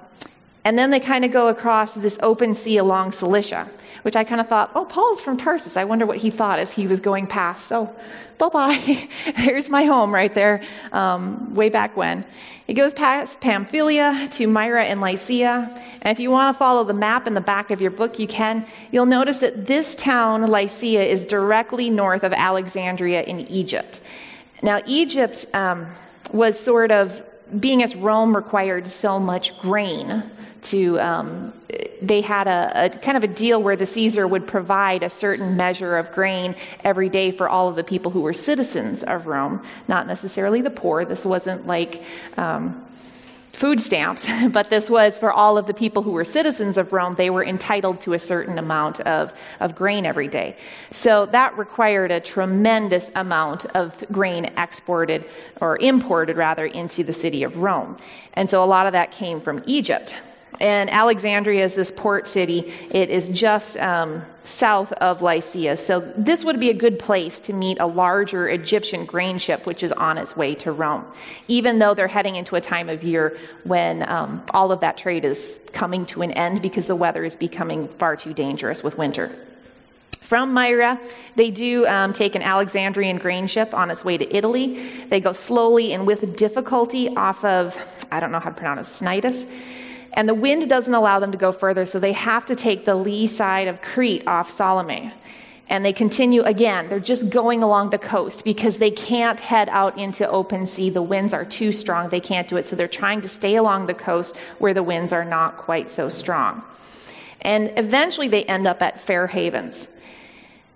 and 0.69 0.77
then 0.77 0.91
they 0.91 0.99
kind 0.99 1.25
of 1.25 1.31
go 1.31 1.47
across 1.47 1.95
this 1.95 2.19
open 2.21 2.53
sea 2.53 2.77
along 2.77 3.11
Cilicia 3.11 3.67
which 4.03 4.15
I 4.15 4.23
kind 4.23 4.41
of 4.41 4.47
thought, 4.47 4.71
oh, 4.75 4.85
Paul's 4.85 5.21
from 5.21 5.37
Tarsus. 5.37 5.77
I 5.77 5.83
wonder 5.83 6.05
what 6.05 6.17
he 6.17 6.29
thought 6.29 6.59
as 6.59 6.71
he 6.71 6.87
was 6.87 6.99
going 6.99 7.27
past. 7.27 7.71
Oh, 7.71 7.93
bye 8.37 8.49
bye. 8.49 9.09
There's 9.37 9.69
my 9.69 9.83
home 9.83 10.13
right 10.13 10.33
there, 10.33 10.63
um, 10.91 11.53
way 11.53 11.69
back 11.69 11.97
when. 11.97 12.25
It 12.67 12.75
goes 12.75 12.93
past 12.93 13.39
Pamphylia 13.39 14.27
to 14.31 14.47
Myra 14.47 14.83
and 14.83 15.01
Lycia. 15.01 15.69
And 16.01 16.11
if 16.11 16.19
you 16.19 16.29
want 16.29 16.53
to 16.53 16.57
follow 16.57 16.83
the 16.83 16.93
map 16.93 17.27
in 17.27 17.33
the 17.33 17.41
back 17.41 17.71
of 17.71 17.81
your 17.81 17.91
book, 17.91 18.19
you 18.19 18.27
can. 18.27 18.65
You'll 18.91 19.07
notice 19.07 19.39
that 19.39 19.65
this 19.65 19.95
town, 19.95 20.43
Lycia, 20.49 21.03
is 21.03 21.25
directly 21.25 21.89
north 21.89 22.23
of 22.23 22.31
Alexandria 22.33 23.23
in 23.23 23.41
Egypt. 23.41 24.01
Now, 24.61 24.81
Egypt 24.85 25.45
um, 25.53 25.87
was 26.31 26.59
sort 26.59 26.91
of 26.91 27.23
being 27.57 27.83
as 27.83 27.95
Rome 27.95 28.35
required 28.35 28.87
so 28.87 29.19
much 29.19 29.57
grain 29.59 30.23
to, 30.61 30.99
um, 30.99 31.53
they 32.01 32.21
had 32.21 32.47
a, 32.47 32.85
a, 32.85 32.89
kind 32.89 33.17
of 33.17 33.23
a 33.23 33.27
deal 33.27 33.61
where 33.61 33.75
the 33.75 33.85
Caesar 33.85 34.27
would 34.27 34.45
provide 34.45 35.03
a 35.03 35.09
certain 35.09 35.55
measure 35.55 35.97
of 35.97 36.11
grain 36.11 36.55
every 36.83 37.09
day 37.09 37.31
for 37.31 37.47
all 37.47 37.67
of 37.67 37.75
the 37.75 37.83
people 37.83 38.11
who 38.11 38.21
were 38.21 38.33
citizens 38.33 39.03
of 39.03 39.27
Rome, 39.27 39.63
not 39.87 40.07
necessarily 40.07 40.61
the 40.61 40.69
poor. 40.69 41.05
This 41.05 41.25
wasn't 41.25 41.65
like, 41.65 42.03
um, 42.37 42.85
food 43.53 43.81
stamps, 43.81 44.29
but 44.51 44.69
this 44.69 44.89
was 44.89 45.17
for 45.17 45.31
all 45.31 45.57
of 45.57 45.65
the 45.65 45.73
people 45.73 46.03
who 46.03 46.11
were 46.11 46.23
citizens 46.23 46.77
of 46.77 46.93
Rome. 46.93 47.15
They 47.15 47.29
were 47.29 47.43
entitled 47.43 48.01
to 48.01 48.13
a 48.13 48.19
certain 48.19 48.57
amount 48.57 49.01
of, 49.01 49.33
of 49.59 49.75
grain 49.75 50.05
every 50.05 50.27
day. 50.27 50.55
So 50.91 51.25
that 51.27 51.57
required 51.57 52.11
a 52.11 52.19
tremendous 52.19 53.11
amount 53.15 53.65
of 53.75 54.03
grain 54.11 54.45
exported 54.57 55.25
or 55.61 55.77
imported 55.77 56.37
rather 56.37 56.65
into 56.65 57.03
the 57.03 57.13
city 57.13 57.43
of 57.43 57.57
Rome. 57.57 57.97
And 58.33 58.49
so 58.49 58.63
a 58.63 58.65
lot 58.65 58.85
of 58.85 58.93
that 58.93 59.11
came 59.11 59.41
from 59.41 59.63
Egypt. 59.65 60.15
And 60.59 60.89
Alexandria 60.89 61.63
is 61.63 61.75
this 61.75 61.91
port 61.91 62.27
city. 62.27 62.71
It 62.91 63.09
is 63.09 63.29
just 63.29 63.77
um, 63.77 64.23
south 64.43 64.91
of 64.93 65.21
Lycia. 65.21 65.77
So 65.77 66.01
this 66.17 66.43
would 66.43 66.59
be 66.59 66.69
a 66.69 66.73
good 66.73 66.99
place 66.99 67.39
to 67.41 67.53
meet 67.53 67.79
a 67.79 67.85
larger 67.85 68.49
Egyptian 68.49 69.05
grain 69.05 69.37
ship, 69.37 69.65
which 69.65 69.83
is 69.83 69.91
on 69.93 70.17
its 70.17 70.35
way 70.35 70.55
to 70.55 70.71
Rome, 70.71 71.05
even 71.47 71.79
though 71.79 71.93
they're 71.93 72.07
heading 72.07 72.35
into 72.35 72.55
a 72.55 72.61
time 72.61 72.89
of 72.89 73.03
year 73.03 73.37
when 73.63 74.07
um, 74.09 74.43
all 74.53 74.71
of 74.71 74.81
that 74.81 74.97
trade 74.97 75.23
is 75.23 75.59
coming 75.71 76.05
to 76.07 76.23
an 76.23 76.31
end 76.31 76.61
because 76.61 76.87
the 76.87 76.95
weather 76.95 77.23
is 77.23 77.35
becoming 77.35 77.87
far 77.87 78.17
too 78.17 78.33
dangerous 78.33 78.83
with 78.83 78.97
winter. 78.97 79.33
From 80.19 80.53
Myra, 80.53 80.99
they 81.35 81.49
do 81.49 81.87
um, 81.87 82.13
take 82.13 82.35
an 82.35 82.43
Alexandrian 82.43 83.17
grain 83.17 83.47
ship 83.47 83.73
on 83.73 83.89
its 83.89 84.03
way 84.03 84.17
to 84.17 84.35
Italy. 84.35 84.79
They 85.07 85.19
go 85.21 85.33
slowly 85.33 85.93
and 85.93 86.05
with 86.05 86.35
difficulty 86.35 87.15
off 87.15 87.43
of, 87.45 87.79
I 88.11 88.19
don't 88.19 88.31
know 88.31 88.39
how 88.39 88.49
to 88.49 88.55
pronounce 88.55 89.01
it, 89.01 89.05
Cnidus 89.05 89.47
and 90.13 90.27
the 90.27 90.33
wind 90.33 90.69
doesn't 90.69 90.93
allow 90.93 91.19
them 91.19 91.31
to 91.31 91.37
go 91.37 91.51
further, 91.51 91.85
so 91.85 91.99
they 91.99 92.13
have 92.13 92.45
to 92.47 92.55
take 92.55 92.85
the 92.85 92.95
lee 92.95 93.27
side 93.27 93.67
of 93.67 93.81
Crete 93.81 94.27
off 94.27 94.55
Salmone. 94.55 95.11
And 95.67 95.85
they 95.85 95.93
continue 95.93 96.41
again. 96.41 96.89
They're 96.89 96.99
just 96.99 97.29
going 97.29 97.61
along 97.61 97.91
the 97.91 97.99
coast 97.99 98.43
because 98.43 98.79
they 98.79 98.89
can't 98.89 99.39
head 99.39 99.69
out 99.69 99.99
into 99.99 100.27
open 100.27 100.65
sea. 100.65 100.89
The 100.89 101.03
winds 101.03 101.31
are 101.31 101.45
too 101.45 101.71
strong. 101.71 102.09
They 102.09 102.19
can't 102.19 102.47
do 102.47 102.57
it. 102.57 102.65
So 102.65 102.75
they're 102.75 102.87
trying 102.87 103.21
to 103.21 103.29
stay 103.29 103.55
along 103.55 103.85
the 103.85 103.93
coast 103.93 104.35
where 104.57 104.73
the 104.73 104.81
winds 104.81 105.13
are 105.13 105.25
not 105.25 105.57
quite 105.57 105.91
so 105.91 106.09
strong. 106.09 106.63
And 107.41 107.71
eventually 107.77 108.27
they 108.27 108.43
end 108.45 108.65
up 108.65 108.81
at 108.81 108.99
Fair 108.99 109.27
Havens. 109.27 109.87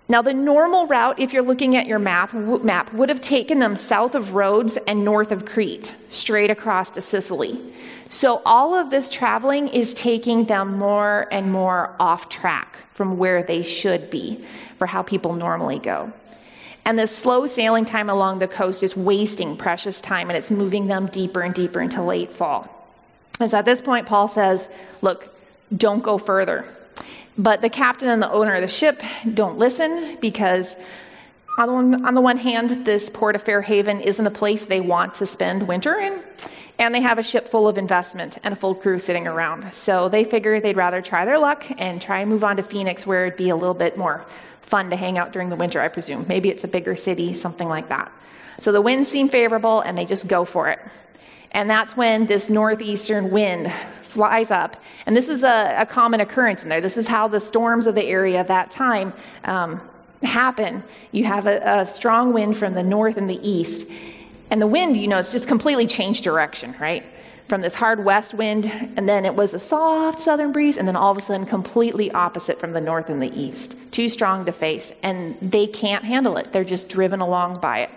Now, 0.06 0.20
the 0.20 0.34
normal 0.34 0.86
route, 0.86 1.18
if 1.18 1.32
you're 1.32 1.42
looking 1.42 1.76
at 1.76 1.86
your 1.86 1.98
map, 1.98 2.34
map, 2.34 2.92
would 2.92 3.08
have 3.08 3.22
taken 3.22 3.58
them 3.58 3.74
south 3.74 4.14
of 4.14 4.34
Rhodes 4.34 4.76
and 4.86 5.02
north 5.02 5.32
of 5.32 5.46
Crete, 5.46 5.94
straight 6.10 6.50
across 6.50 6.90
to 6.90 7.00
Sicily. 7.00 7.58
So, 8.10 8.42
all 8.44 8.74
of 8.74 8.90
this 8.90 9.08
traveling 9.08 9.68
is 9.68 9.94
taking 9.94 10.44
them 10.44 10.76
more 10.76 11.26
and 11.32 11.50
more 11.50 11.96
off 11.98 12.28
track 12.28 12.76
from 12.92 13.16
where 13.16 13.42
they 13.42 13.62
should 13.62 14.10
be 14.10 14.44
for 14.78 14.86
how 14.86 15.02
people 15.02 15.32
normally 15.32 15.78
go. 15.78 16.12
And 16.84 16.98
the 16.98 17.08
slow 17.08 17.46
sailing 17.46 17.86
time 17.86 18.10
along 18.10 18.40
the 18.40 18.48
coast 18.48 18.82
is 18.82 18.94
wasting 18.94 19.56
precious 19.56 20.02
time 20.02 20.28
and 20.28 20.36
it's 20.36 20.50
moving 20.50 20.86
them 20.86 21.06
deeper 21.06 21.40
and 21.40 21.54
deeper 21.54 21.80
into 21.80 22.02
late 22.02 22.30
fall. 22.30 22.68
And 23.40 23.50
so 23.50 23.58
at 23.58 23.64
this 23.64 23.80
point, 23.80 24.06
Paul 24.06 24.28
says, 24.28 24.68
Look, 25.00 25.34
don't 25.74 26.02
go 26.02 26.18
further. 26.18 26.66
But 27.36 27.62
the 27.62 27.68
captain 27.68 28.08
and 28.08 28.22
the 28.22 28.30
owner 28.30 28.54
of 28.54 28.62
the 28.62 28.68
ship 28.68 29.02
don't 29.32 29.58
listen 29.58 30.18
because, 30.20 30.76
on 31.58 31.66
the, 31.66 31.72
one, 31.72 32.06
on 32.06 32.14
the 32.14 32.20
one 32.20 32.36
hand, 32.36 32.84
this 32.84 33.10
port 33.10 33.34
of 33.34 33.42
Fairhaven 33.42 34.00
isn't 34.00 34.26
a 34.26 34.30
place 34.30 34.66
they 34.66 34.80
want 34.80 35.14
to 35.16 35.26
spend 35.26 35.66
winter 35.66 35.98
in. 35.98 36.22
And 36.78 36.92
they 36.92 37.00
have 37.00 37.18
a 37.18 37.22
ship 37.22 37.48
full 37.48 37.68
of 37.68 37.78
investment 37.78 38.38
and 38.42 38.52
a 38.52 38.56
full 38.56 38.74
crew 38.74 38.98
sitting 38.98 39.26
around. 39.28 39.72
So 39.72 40.08
they 40.08 40.24
figure 40.24 40.60
they'd 40.60 40.76
rather 40.76 41.00
try 41.00 41.24
their 41.24 41.38
luck 41.38 41.64
and 41.78 42.02
try 42.02 42.18
and 42.20 42.30
move 42.30 42.42
on 42.42 42.56
to 42.56 42.62
Phoenix, 42.62 43.06
where 43.06 43.26
it'd 43.26 43.36
be 43.36 43.50
a 43.50 43.56
little 43.56 43.74
bit 43.74 43.96
more 43.96 44.24
fun 44.62 44.90
to 44.90 44.96
hang 44.96 45.18
out 45.18 45.32
during 45.32 45.50
the 45.50 45.56
winter, 45.56 45.80
I 45.80 45.88
presume. 45.88 46.26
Maybe 46.28 46.48
it's 46.48 46.64
a 46.64 46.68
bigger 46.68 46.96
city, 46.96 47.32
something 47.32 47.68
like 47.68 47.88
that. 47.90 48.10
So 48.60 48.72
the 48.72 48.80
winds 48.80 49.08
seem 49.08 49.28
favorable, 49.28 49.80
and 49.80 49.96
they 49.96 50.04
just 50.04 50.26
go 50.26 50.44
for 50.44 50.68
it. 50.68 50.80
And 51.54 51.70
that's 51.70 51.96
when 51.96 52.26
this 52.26 52.50
northeastern 52.50 53.30
wind 53.30 53.72
flies 54.02 54.50
up. 54.50 54.76
And 55.06 55.16
this 55.16 55.28
is 55.28 55.42
a, 55.42 55.76
a 55.78 55.86
common 55.86 56.20
occurrence 56.20 56.62
in 56.62 56.68
there. 56.68 56.80
This 56.80 56.96
is 56.96 57.08
how 57.08 57.28
the 57.28 57.40
storms 57.40 57.86
of 57.86 57.94
the 57.94 58.04
area 58.04 58.38
at 58.38 58.48
that 58.48 58.70
time 58.70 59.12
um, 59.44 59.80
happen. 60.22 60.82
You 61.12 61.24
have 61.24 61.46
a, 61.46 61.60
a 61.64 61.86
strong 61.86 62.32
wind 62.32 62.56
from 62.56 62.74
the 62.74 62.82
north 62.82 63.16
and 63.16 63.30
the 63.30 63.40
east. 63.48 63.86
And 64.50 64.60
the 64.60 64.66
wind, 64.66 64.96
you 64.96 65.08
know, 65.08 65.18
it's 65.18 65.32
just 65.32 65.48
completely 65.48 65.86
changed 65.86 66.24
direction, 66.24 66.74
right? 66.78 67.04
From 67.48 67.60
this 67.60 67.74
hard 67.74 68.04
west 68.04 68.34
wind, 68.34 68.66
and 68.96 69.08
then 69.08 69.24
it 69.24 69.34
was 69.34 69.52
a 69.52 69.58
soft 69.58 70.18
southern 70.18 70.50
breeze, 70.52 70.76
and 70.76 70.88
then 70.88 70.96
all 70.96 71.10
of 71.10 71.18
a 71.18 71.20
sudden, 71.20 71.46
completely 71.46 72.10
opposite 72.12 72.58
from 72.58 72.72
the 72.72 72.80
north 72.80 73.10
and 73.10 73.22
the 73.22 73.32
east. 73.38 73.76
Too 73.90 74.08
strong 74.08 74.44
to 74.46 74.52
face, 74.52 74.92
and 75.02 75.36
they 75.42 75.66
can't 75.66 76.04
handle 76.04 76.36
it. 76.36 76.52
They're 76.52 76.64
just 76.64 76.88
driven 76.88 77.20
along 77.20 77.60
by 77.60 77.80
it. 77.80 77.90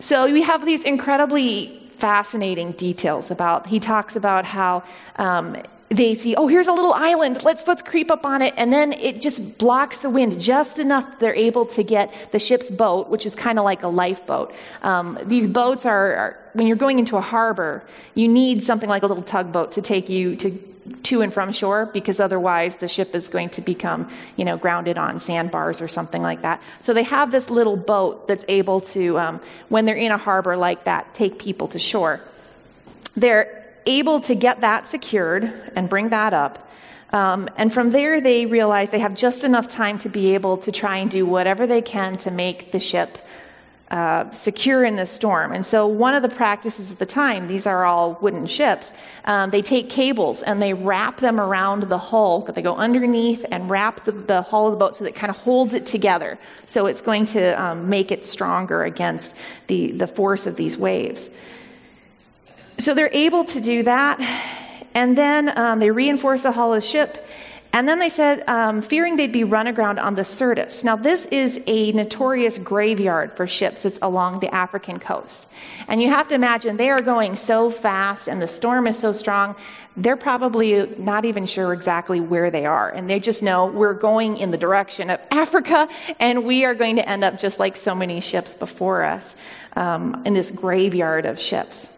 So 0.00 0.30
we 0.30 0.42
have 0.42 0.66
these 0.66 0.82
incredibly 0.82 1.83
fascinating 1.96 2.72
details 2.72 3.30
about. 3.30 3.66
He 3.66 3.80
talks 3.80 4.16
about 4.16 4.44
how 4.44 4.82
um, 5.16 5.56
they 5.90 6.14
see, 6.14 6.34
oh, 6.34 6.46
here's 6.46 6.66
a 6.66 6.72
little 6.72 6.92
island. 6.92 7.42
Let's 7.44 7.66
let's 7.66 7.82
creep 7.82 8.10
up 8.10 8.24
on 8.26 8.42
it, 8.42 8.54
and 8.56 8.72
then 8.72 8.92
it 8.92 9.20
just 9.20 9.58
blocks 9.58 9.98
the 9.98 10.10
wind 10.10 10.40
just 10.40 10.78
enough. 10.78 11.18
They're 11.18 11.34
able 11.34 11.66
to 11.66 11.82
get 11.82 12.12
the 12.32 12.38
ship's 12.38 12.70
boat, 12.70 13.08
which 13.08 13.26
is 13.26 13.34
kind 13.34 13.58
of 13.58 13.64
like 13.64 13.82
a 13.82 13.88
lifeboat. 13.88 14.54
Um, 14.82 15.18
these 15.24 15.46
boats 15.46 15.86
are, 15.86 16.14
are 16.14 16.38
when 16.54 16.66
you're 16.66 16.76
going 16.76 16.98
into 16.98 17.16
a 17.16 17.20
harbor, 17.20 17.82
you 18.14 18.28
need 18.28 18.62
something 18.62 18.88
like 18.88 19.02
a 19.02 19.06
little 19.06 19.22
tugboat 19.22 19.72
to 19.72 19.82
take 19.82 20.08
you 20.08 20.36
to 20.36 20.50
to 21.04 21.22
and 21.22 21.32
from 21.32 21.52
shore 21.52 21.86
because 21.86 22.20
otherwise 22.20 22.76
the 22.76 22.88
ship 22.88 23.14
is 23.14 23.28
going 23.28 23.48
to 23.50 23.60
become, 23.60 24.10
you 24.36 24.44
know, 24.44 24.56
grounded 24.56 24.98
on 24.98 25.18
sandbars 25.18 25.80
or 25.80 25.88
something 25.88 26.22
like 26.22 26.42
that. 26.42 26.62
So 26.82 26.92
they 26.92 27.04
have 27.04 27.30
this 27.30 27.50
little 27.50 27.76
boat 27.76 28.28
that's 28.28 28.44
able 28.48 28.80
to, 28.80 29.18
um, 29.18 29.40
when 29.68 29.84
they're 29.84 29.96
in 29.96 30.12
a 30.12 30.18
harbor 30.18 30.56
like 30.56 30.84
that, 30.84 31.14
take 31.14 31.38
people 31.38 31.68
to 31.68 31.78
shore. 31.78 32.20
They're 33.16 33.64
able 33.86 34.20
to 34.20 34.34
get 34.34 34.60
that 34.60 34.88
secured 34.88 35.52
and 35.74 35.88
bring 35.88 36.10
that 36.10 36.34
up. 36.34 36.70
Um, 37.12 37.48
and 37.56 37.72
from 37.72 37.90
there, 37.90 38.20
they 38.20 38.44
realize 38.46 38.90
they 38.90 38.98
have 38.98 39.14
just 39.14 39.44
enough 39.44 39.68
time 39.68 39.98
to 40.00 40.08
be 40.08 40.34
able 40.34 40.56
to 40.58 40.72
try 40.72 40.96
and 40.98 41.10
do 41.10 41.24
whatever 41.24 41.66
they 41.66 41.80
can 41.80 42.16
to 42.18 42.30
make 42.30 42.72
the 42.72 42.80
ship 42.80 43.18
uh, 43.90 44.30
secure 44.30 44.82
in 44.82 44.96
the 44.96 45.06
storm. 45.06 45.52
And 45.52 45.64
so, 45.64 45.86
one 45.86 46.14
of 46.14 46.22
the 46.22 46.28
practices 46.28 46.90
at 46.90 46.98
the 46.98 47.06
time, 47.06 47.48
these 47.48 47.66
are 47.66 47.84
all 47.84 48.18
wooden 48.22 48.46
ships, 48.46 48.92
um, 49.26 49.50
they 49.50 49.60
take 49.60 49.90
cables 49.90 50.42
and 50.42 50.60
they 50.60 50.72
wrap 50.72 51.18
them 51.18 51.38
around 51.38 51.84
the 51.84 51.98
hull. 51.98 52.40
They 52.40 52.62
go 52.62 52.76
underneath 52.76 53.44
and 53.50 53.68
wrap 53.68 54.04
the, 54.04 54.12
the 54.12 54.42
hull 54.42 54.66
of 54.66 54.72
the 54.72 54.78
boat 54.78 54.96
so 54.96 55.04
that 55.04 55.10
it 55.10 55.16
kind 55.16 55.30
of 55.30 55.36
holds 55.36 55.74
it 55.74 55.84
together. 55.84 56.38
So, 56.66 56.86
it's 56.86 57.02
going 57.02 57.26
to 57.26 57.62
um, 57.62 57.88
make 57.90 58.10
it 58.10 58.24
stronger 58.24 58.84
against 58.84 59.34
the, 59.66 59.92
the 59.92 60.06
force 60.06 60.46
of 60.46 60.56
these 60.56 60.78
waves. 60.78 61.28
So, 62.78 62.94
they're 62.94 63.10
able 63.12 63.44
to 63.44 63.60
do 63.60 63.82
that. 63.82 64.18
And 64.94 65.18
then 65.18 65.56
um, 65.58 65.78
they 65.78 65.90
reinforce 65.90 66.42
the 66.42 66.52
hull 66.52 66.72
of 66.72 66.80
the 66.80 66.86
ship 66.86 67.26
and 67.74 67.88
then 67.88 67.98
they 67.98 68.08
said, 68.08 68.44
um, 68.48 68.82
fearing 68.82 69.16
they'd 69.16 69.32
be 69.32 69.42
run 69.42 69.66
aground 69.66 69.98
on 69.98 70.14
the 70.14 70.22
Syrtis. 70.22 70.84
Now, 70.84 70.94
this 70.94 71.26
is 71.26 71.60
a 71.66 71.90
notorious 71.90 72.56
graveyard 72.56 73.36
for 73.36 73.48
ships 73.48 73.82
that's 73.82 73.98
along 74.00 74.38
the 74.38 74.54
African 74.54 75.00
coast. 75.00 75.48
And 75.88 76.00
you 76.00 76.08
have 76.08 76.28
to 76.28 76.36
imagine 76.36 76.76
they 76.76 76.90
are 76.90 77.02
going 77.02 77.34
so 77.34 77.70
fast 77.70 78.28
and 78.28 78.40
the 78.40 78.46
storm 78.46 78.86
is 78.86 78.96
so 78.96 79.10
strong, 79.10 79.56
they're 79.96 80.16
probably 80.16 80.86
not 80.98 81.24
even 81.24 81.46
sure 81.46 81.72
exactly 81.72 82.20
where 82.20 82.48
they 82.48 82.64
are. 82.64 82.90
And 82.90 83.10
they 83.10 83.18
just 83.18 83.42
know 83.42 83.66
we're 83.66 83.94
going 83.94 84.36
in 84.36 84.52
the 84.52 84.56
direction 84.56 85.10
of 85.10 85.18
Africa 85.32 85.88
and 86.20 86.44
we 86.44 86.64
are 86.64 86.74
going 86.74 86.94
to 86.94 87.08
end 87.08 87.24
up 87.24 87.40
just 87.40 87.58
like 87.58 87.74
so 87.74 87.92
many 87.92 88.20
ships 88.20 88.54
before 88.54 89.02
us 89.02 89.34
um, 89.74 90.22
in 90.24 90.32
this 90.32 90.52
graveyard 90.52 91.26
of 91.26 91.40
ships. 91.40 91.88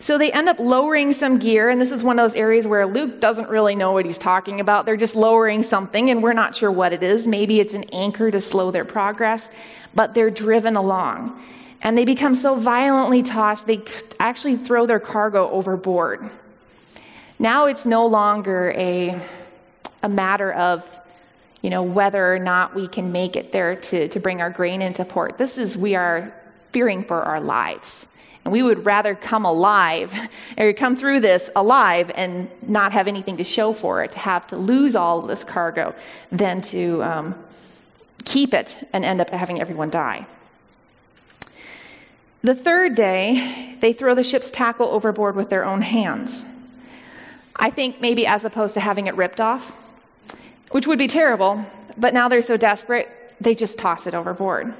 So 0.00 0.18
they 0.18 0.30
end 0.32 0.48
up 0.48 0.58
lowering 0.58 1.12
some 1.12 1.38
gear, 1.38 1.70
and 1.70 1.80
this 1.80 1.90
is 1.90 2.02
one 2.02 2.18
of 2.18 2.24
those 2.24 2.36
areas 2.36 2.66
where 2.66 2.86
Luke 2.86 3.20
doesn't 3.20 3.48
really 3.48 3.74
know 3.74 3.92
what 3.92 4.04
he's 4.04 4.18
talking 4.18 4.60
about. 4.60 4.84
They're 4.86 4.96
just 4.96 5.16
lowering 5.16 5.62
something, 5.62 6.10
and 6.10 6.22
we're 6.22 6.34
not 6.34 6.54
sure 6.54 6.70
what 6.70 6.92
it 6.92 7.02
is. 7.02 7.26
Maybe 7.26 7.60
it's 7.60 7.74
an 7.74 7.84
anchor 7.84 8.30
to 8.30 8.40
slow 8.40 8.70
their 8.70 8.84
progress, 8.84 9.48
but 9.94 10.12
they're 10.14 10.30
driven 10.30 10.76
along. 10.76 11.40
And 11.80 11.96
they 11.96 12.04
become 12.04 12.34
so 12.34 12.54
violently 12.54 13.22
tossed, 13.22 13.66
they 13.66 13.82
actually 14.18 14.56
throw 14.56 14.86
their 14.86 15.00
cargo 15.00 15.50
overboard. 15.50 16.28
Now 17.38 17.66
it's 17.66 17.86
no 17.86 18.06
longer 18.06 18.72
a, 18.76 19.20
a 20.02 20.08
matter 20.08 20.52
of 20.52 20.98
you 21.64 21.70
know, 21.70 21.82
whether 21.82 22.34
or 22.34 22.38
not 22.38 22.74
we 22.74 22.86
can 22.86 23.10
make 23.10 23.36
it 23.36 23.50
there 23.50 23.76
to, 23.76 24.06
to 24.08 24.20
bring 24.20 24.42
our 24.42 24.50
grain 24.50 24.82
into 24.82 25.02
port. 25.02 25.38
This 25.38 25.56
is, 25.56 25.78
we 25.78 25.94
are 25.94 26.30
fearing 26.72 27.02
for 27.02 27.22
our 27.22 27.40
lives. 27.40 28.04
And 28.44 28.52
we 28.52 28.62
would 28.62 28.84
rather 28.84 29.14
come 29.14 29.44
alive, 29.44 30.12
or 30.58 30.72
come 30.72 30.96
through 30.96 31.20
this 31.20 31.50
alive 31.56 32.10
and 32.14 32.50
not 32.66 32.92
have 32.92 33.08
anything 33.08 33.38
to 33.38 33.44
show 33.44 33.72
for 33.72 34.04
it, 34.04 34.12
to 34.12 34.18
have 34.18 34.46
to 34.48 34.56
lose 34.56 34.94
all 34.94 35.20
of 35.20 35.28
this 35.28 35.44
cargo, 35.44 35.94
than 36.30 36.60
to 36.62 37.02
um, 37.02 37.34
keep 38.24 38.54
it 38.54 38.76
and 38.92 39.04
end 39.04 39.20
up 39.20 39.30
having 39.30 39.60
everyone 39.60 39.90
die. 39.90 40.26
The 42.42 42.54
third 42.54 42.94
day, 42.94 43.76
they 43.80 43.94
throw 43.94 44.14
the 44.14 44.22
ship's 44.22 44.50
tackle 44.50 44.88
overboard 44.88 45.34
with 45.34 45.48
their 45.48 45.64
own 45.64 45.80
hands. 45.80 46.44
I 47.56 47.70
think 47.70 48.02
maybe 48.02 48.26
as 48.26 48.44
opposed 48.44 48.74
to 48.74 48.80
having 48.80 49.06
it 49.06 49.14
ripped 49.14 49.40
off, 49.40 49.72
which 50.70 50.86
would 50.86 50.98
be 50.98 51.06
terrible, 51.06 51.64
but 51.96 52.12
now 52.12 52.28
they're 52.28 52.42
so 52.42 52.58
desperate, 52.58 53.08
they 53.40 53.54
just 53.54 53.78
toss 53.78 54.06
it 54.06 54.14
overboard. 54.14 54.74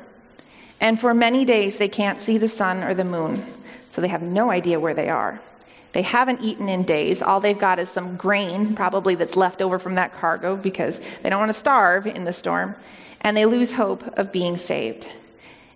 And 0.81 1.01
for 1.01 1.15
many 1.15 1.45
days, 1.45 1.79
they 1.79 1.89
can't 1.89 2.21
see 2.21 2.37
the 2.37 2.49
sun 2.49 2.83
or 2.83 2.93
the 2.93 3.05
moon, 3.05 3.47
so 3.94 4.00
they 4.00 4.08
have 4.08 4.23
no 4.23 4.50
idea 4.50 4.81
where 4.81 4.94
they 4.94 5.08
are. 5.08 5.41
They 5.93 6.02
haven't 6.02 6.41
eaten 6.41 6.69
in 6.69 6.82
days. 6.82 7.23
All 7.23 7.38
they've 7.38 7.56
got 7.56 7.79
is 7.79 7.88
some 7.88 8.17
grain, 8.17 8.75
probably 8.75 9.14
that's 9.14 9.37
left 9.37 9.62
over 9.62 9.79
from 9.79 9.94
that 9.94 10.19
cargo, 10.19 10.56
because 10.56 11.00
they 11.23 11.31
don't 11.31 11.38
want 11.38 11.52
to 11.52 11.58
starve 11.58 12.08
in 12.08 12.25
the 12.25 12.32
storm. 12.32 12.75
And 13.20 13.37
they 13.37 13.46
lose 13.46 13.70
hope 13.70 14.02
of 14.19 14.32
being 14.32 14.56
saved. 14.56 15.08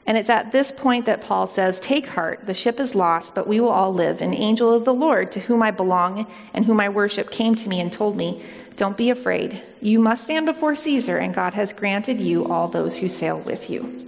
And 0.04 0.18
it's 0.18 0.30
at 0.30 0.50
this 0.50 0.72
point 0.72 1.06
that 1.06 1.20
Paul 1.20 1.46
says, 1.46 1.78
Take 1.78 2.08
heart, 2.08 2.40
the 2.44 2.54
ship 2.54 2.80
is 2.80 2.96
lost, 2.96 3.36
but 3.36 3.46
we 3.46 3.60
will 3.60 3.68
all 3.68 3.94
live. 3.94 4.20
An 4.20 4.34
angel 4.34 4.74
of 4.74 4.84
the 4.84 4.92
Lord, 4.92 5.30
to 5.32 5.40
whom 5.40 5.62
I 5.62 5.70
belong 5.70 6.26
and 6.52 6.64
whom 6.64 6.80
I 6.80 6.88
worship, 6.88 7.30
came 7.30 7.54
to 7.54 7.68
me 7.68 7.80
and 7.80 7.92
told 7.92 8.16
me, 8.16 8.42
Don't 8.76 8.96
be 8.96 9.10
afraid. 9.10 9.62
You 9.80 10.00
must 10.00 10.24
stand 10.24 10.46
before 10.46 10.74
Caesar, 10.74 11.18
and 11.18 11.32
God 11.32 11.54
has 11.54 11.72
granted 11.72 12.18
you 12.18 12.46
all 12.46 12.66
those 12.66 12.96
who 12.96 13.08
sail 13.08 13.38
with 13.38 13.70
you 13.70 14.07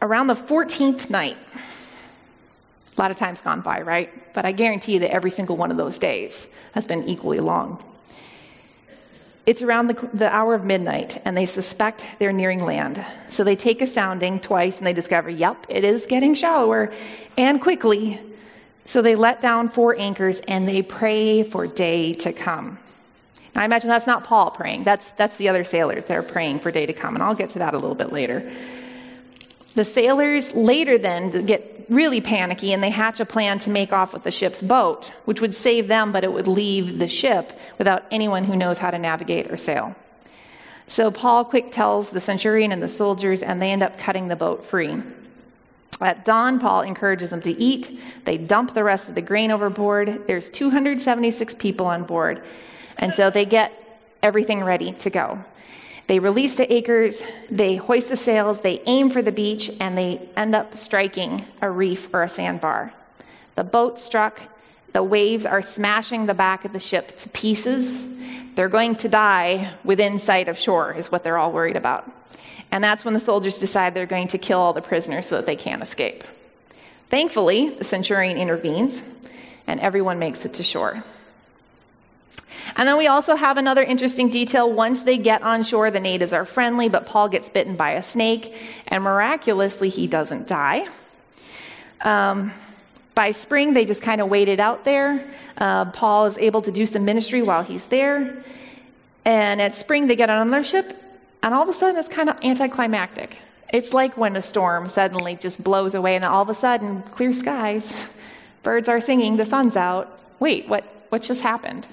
around 0.00 0.28
the 0.28 0.34
14th 0.34 1.10
night, 1.10 1.36
a 2.96 3.00
lot 3.00 3.10
of 3.10 3.16
time's 3.16 3.42
gone 3.42 3.60
by, 3.60 3.80
right? 3.82 4.32
But 4.34 4.44
I 4.44 4.52
guarantee 4.52 4.94
you 4.94 5.00
that 5.00 5.12
every 5.12 5.30
single 5.30 5.56
one 5.56 5.70
of 5.70 5.76
those 5.76 5.98
days 5.98 6.48
has 6.72 6.86
been 6.86 7.04
equally 7.08 7.40
long. 7.40 7.82
It's 9.46 9.62
around 9.62 9.86
the, 9.86 10.08
the, 10.12 10.28
hour 10.28 10.54
of 10.54 10.64
midnight, 10.64 11.22
and 11.24 11.34
they 11.34 11.46
suspect 11.46 12.04
they're 12.18 12.32
nearing 12.32 12.62
land. 12.62 13.02
So 13.30 13.44
they 13.44 13.56
take 13.56 13.80
a 13.80 13.86
sounding 13.86 14.40
twice, 14.40 14.78
and 14.78 14.86
they 14.86 14.92
discover, 14.92 15.30
yep, 15.30 15.64
it 15.70 15.84
is 15.84 16.04
getting 16.04 16.34
shallower, 16.34 16.92
and 17.38 17.60
quickly. 17.60 18.20
So 18.84 19.00
they 19.00 19.16
let 19.16 19.40
down 19.40 19.70
four 19.70 19.98
anchors, 19.98 20.40
and 20.40 20.68
they 20.68 20.82
pray 20.82 21.44
for 21.44 21.66
day 21.66 22.12
to 22.14 22.32
come. 22.32 22.78
I 23.56 23.64
imagine 23.64 23.88
that's 23.88 24.06
not 24.06 24.24
Paul 24.24 24.50
praying. 24.50 24.84
That's, 24.84 25.12
that's 25.12 25.36
the 25.38 25.48
other 25.48 25.64
sailors 25.64 26.04
that 26.04 26.16
are 26.16 26.22
praying 26.22 26.60
for 26.60 26.70
day 26.70 26.84
to 26.84 26.92
come, 26.92 27.16
and 27.16 27.22
I'll 27.22 27.34
get 27.34 27.50
to 27.50 27.60
that 27.60 27.72
a 27.72 27.78
little 27.78 27.96
bit 27.96 28.12
later. 28.12 28.52
The 29.74 29.84
sailors 29.84 30.54
later 30.54 30.98
then 30.98 31.46
get 31.46 31.86
really 31.88 32.20
panicky 32.20 32.72
and 32.72 32.82
they 32.82 32.90
hatch 32.90 33.20
a 33.20 33.24
plan 33.24 33.58
to 33.60 33.70
make 33.70 33.92
off 33.92 34.12
with 34.12 34.24
the 34.24 34.30
ship's 34.30 34.62
boat, 34.62 35.10
which 35.24 35.40
would 35.40 35.54
save 35.54 35.88
them, 35.88 36.12
but 36.12 36.24
it 36.24 36.32
would 36.32 36.48
leave 36.48 36.98
the 36.98 37.08
ship 37.08 37.58
without 37.78 38.04
anyone 38.10 38.44
who 38.44 38.56
knows 38.56 38.78
how 38.78 38.90
to 38.90 38.98
navigate 38.98 39.50
or 39.50 39.56
sail. 39.56 39.94
So 40.88 41.10
Paul 41.10 41.44
quick 41.44 41.70
tells 41.70 42.10
the 42.10 42.20
centurion 42.20 42.72
and 42.72 42.82
the 42.82 42.88
soldiers, 42.88 43.42
and 43.42 43.60
they 43.60 43.70
end 43.72 43.82
up 43.82 43.98
cutting 43.98 44.28
the 44.28 44.36
boat 44.36 44.64
free. 44.64 45.02
At 46.00 46.24
dawn, 46.24 46.58
Paul 46.60 46.82
encourages 46.82 47.30
them 47.30 47.42
to 47.42 47.50
eat. 47.50 48.00
They 48.24 48.38
dump 48.38 48.72
the 48.72 48.84
rest 48.84 49.08
of 49.08 49.14
the 49.14 49.22
grain 49.22 49.50
overboard. 49.50 50.26
There's 50.26 50.48
276 50.48 51.56
people 51.56 51.86
on 51.86 52.04
board. 52.04 52.42
And 52.96 53.12
so 53.12 53.30
they 53.30 53.44
get 53.44 53.72
everything 54.22 54.62
ready 54.62 54.92
to 54.92 55.10
go. 55.10 55.44
They 56.08 56.18
release 56.18 56.54
the 56.54 56.70
anchors, 56.72 57.22
they 57.50 57.76
hoist 57.76 58.08
the 58.08 58.16
sails, 58.16 58.62
they 58.62 58.80
aim 58.86 59.10
for 59.10 59.20
the 59.20 59.30
beach, 59.30 59.70
and 59.78 59.96
they 59.96 60.26
end 60.36 60.54
up 60.54 60.74
striking 60.74 61.44
a 61.60 61.70
reef 61.70 62.08
or 62.14 62.22
a 62.22 62.30
sandbar. 62.30 62.94
The 63.56 63.64
boat 63.64 63.98
struck, 63.98 64.40
the 64.94 65.02
waves 65.02 65.44
are 65.44 65.60
smashing 65.60 66.24
the 66.24 66.32
back 66.32 66.64
of 66.64 66.72
the 66.72 66.80
ship 66.80 67.18
to 67.18 67.28
pieces. 67.28 68.08
They're 68.54 68.70
going 68.70 68.96
to 68.96 69.08
die 69.10 69.74
within 69.84 70.18
sight 70.18 70.48
of 70.48 70.56
shore, 70.56 70.94
is 70.94 71.12
what 71.12 71.24
they're 71.24 71.36
all 71.36 71.52
worried 71.52 71.76
about. 71.76 72.10
And 72.70 72.82
that's 72.82 73.04
when 73.04 73.12
the 73.12 73.20
soldiers 73.20 73.58
decide 73.58 73.92
they're 73.92 74.06
going 74.06 74.28
to 74.28 74.38
kill 74.38 74.60
all 74.60 74.72
the 74.72 74.80
prisoners 74.80 75.26
so 75.26 75.36
that 75.36 75.44
they 75.44 75.56
can't 75.56 75.82
escape. 75.82 76.24
Thankfully, 77.10 77.68
the 77.68 77.84
centurion 77.84 78.38
intervenes, 78.38 79.02
and 79.66 79.78
everyone 79.80 80.18
makes 80.18 80.46
it 80.46 80.54
to 80.54 80.62
shore. 80.62 81.04
And 82.76 82.86
then 82.86 82.96
we 82.96 83.06
also 83.06 83.34
have 83.34 83.56
another 83.56 83.82
interesting 83.82 84.28
detail. 84.28 84.72
Once 84.72 85.02
they 85.02 85.18
get 85.18 85.42
on 85.42 85.64
shore, 85.64 85.90
the 85.90 86.00
natives 86.00 86.32
are 86.32 86.44
friendly, 86.44 86.88
but 86.88 87.06
Paul 87.06 87.28
gets 87.28 87.48
bitten 87.48 87.76
by 87.76 87.92
a 87.92 88.02
snake, 88.02 88.54
and 88.86 89.02
miraculously, 89.02 89.88
he 89.88 90.06
doesn't 90.06 90.46
die. 90.46 90.86
Um, 92.02 92.52
by 93.14 93.32
spring, 93.32 93.72
they 93.72 93.84
just 93.84 94.00
kind 94.00 94.20
of 94.20 94.28
waited 94.28 94.60
out 94.60 94.84
there. 94.84 95.28
Uh, 95.56 95.86
Paul 95.86 96.26
is 96.26 96.38
able 96.38 96.62
to 96.62 96.70
do 96.70 96.86
some 96.86 97.04
ministry 97.04 97.42
while 97.42 97.64
he's 97.64 97.86
there. 97.86 98.44
And 99.24 99.60
at 99.60 99.74
spring, 99.74 100.06
they 100.06 100.14
get 100.14 100.30
on 100.30 100.50
their 100.50 100.62
ship, 100.62 100.96
and 101.42 101.52
all 101.52 101.62
of 101.62 101.68
a 101.68 101.72
sudden, 101.72 101.98
it's 101.98 102.08
kind 102.08 102.28
of 102.28 102.38
anticlimactic. 102.44 103.36
It's 103.70 103.92
like 103.92 104.16
when 104.16 104.36
a 104.36 104.40
storm 104.40 104.88
suddenly 104.88 105.36
just 105.36 105.62
blows 105.62 105.94
away, 105.94 106.14
and 106.14 106.24
all 106.24 106.42
of 106.42 106.48
a 106.48 106.54
sudden, 106.54 107.02
clear 107.02 107.32
skies, 107.32 108.08
birds 108.62 108.88
are 108.88 109.00
singing, 109.00 109.36
the 109.36 109.44
sun's 109.44 109.76
out. 109.76 110.18
Wait, 110.38 110.68
what, 110.68 110.84
what 111.08 111.22
just 111.22 111.42
happened? 111.42 111.86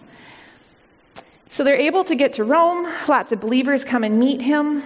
So 1.55 1.63
they're 1.63 1.77
able 1.77 2.03
to 2.03 2.15
get 2.15 2.33
to 2.33 2.43
Rome. 2.43 2.85
Lots 3.07 3.31
of 3.31 3.39
believers 3.39 3.85
come 3.85 4.03
and 4.03 4.19
meet 4.19 4.41
him. 4.41 4.83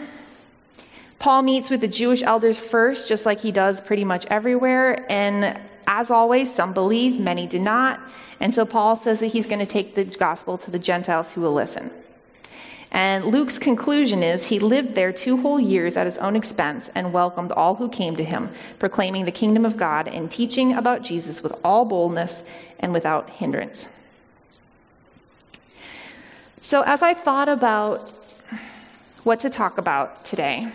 Paul 1.17 1.41
meets 1.41 1.71
with 1.71 1.81
the 1.81 1.87
Jewish 1.87 2.21
elders 2.21 2.59
first, 2.59 3.07
just 3.07 3.25
like 3.25 3.41
he 3.41 3.51
does 3.51 3.81
pretty 3.81 4.05
much 4.05 4.27
everywhere. 4.27 5.03
And 5.09 5.59
as 5.87 6.11
always, 6.11 6.53
some 6.53 6.75
believe, 6.75 7.19
many 7.19 7.47
do 7.47 7.57
not. 7.57 7.99
And 8.39 8.53
so 8.53 8.67
Paul 8.67 8.95
says 8.95 9.19
that 9.21 9.25
he's 9.25 9.47
going 9.47 9.57
to 9.57 9.65
take 9.65 9.95
the 9.95 10.03
gospel 10.03 10.59
to 10.59 10.69
the 10.69 10.77
Gentiles 10.77 11.31
who 11.31 11.41
will 11.41 11.55
listen. 11.55 11.89
And 12.91 13.25
Luke's 13.25 13.57
conclusion 13.57 14.21
is 14.21 14.45
he 14.45 14.59
lived 14.59 14.93
there 14.93 15.11
two 15.11 15.37
whole 15.37 15.59
years 15.59 15.97
at 15.97 16.05
his 16.05 16.19
own 16.19 16.35
expense 16.35 16.91
and 16.93 17.11
welcomed 17.11 17.51
all 17.51 17.73
who 17.73 17.89
came 17.89 18.15
to 18.17 18.23
him, 18.23 18.51
proclaiming 18.77 19.25
the 19.25 19.31
kingdom 19.31 19.65
of 19.65 19.75
God 19.75 20.07
and 20.07 20.29
teaching 20.29 20.75
about 20.75 21.01
Jesus 21.01 21.41
with 21.41 21.55
all 21.63 21.83
boldness 21.83 22.43
and 22.79 22.93
without 22.93 23.27
hindrance. 23.27 23.87
So, 26.61 26.81
as 26.81 27.01
I 27.01 27.13
thought 27.13 27.49
about 27.49 28.09
what 29.23 29.39
to 29.41 29.49
talk 29.49 29.77
about 29.77 30.25
today, 30.25 30.71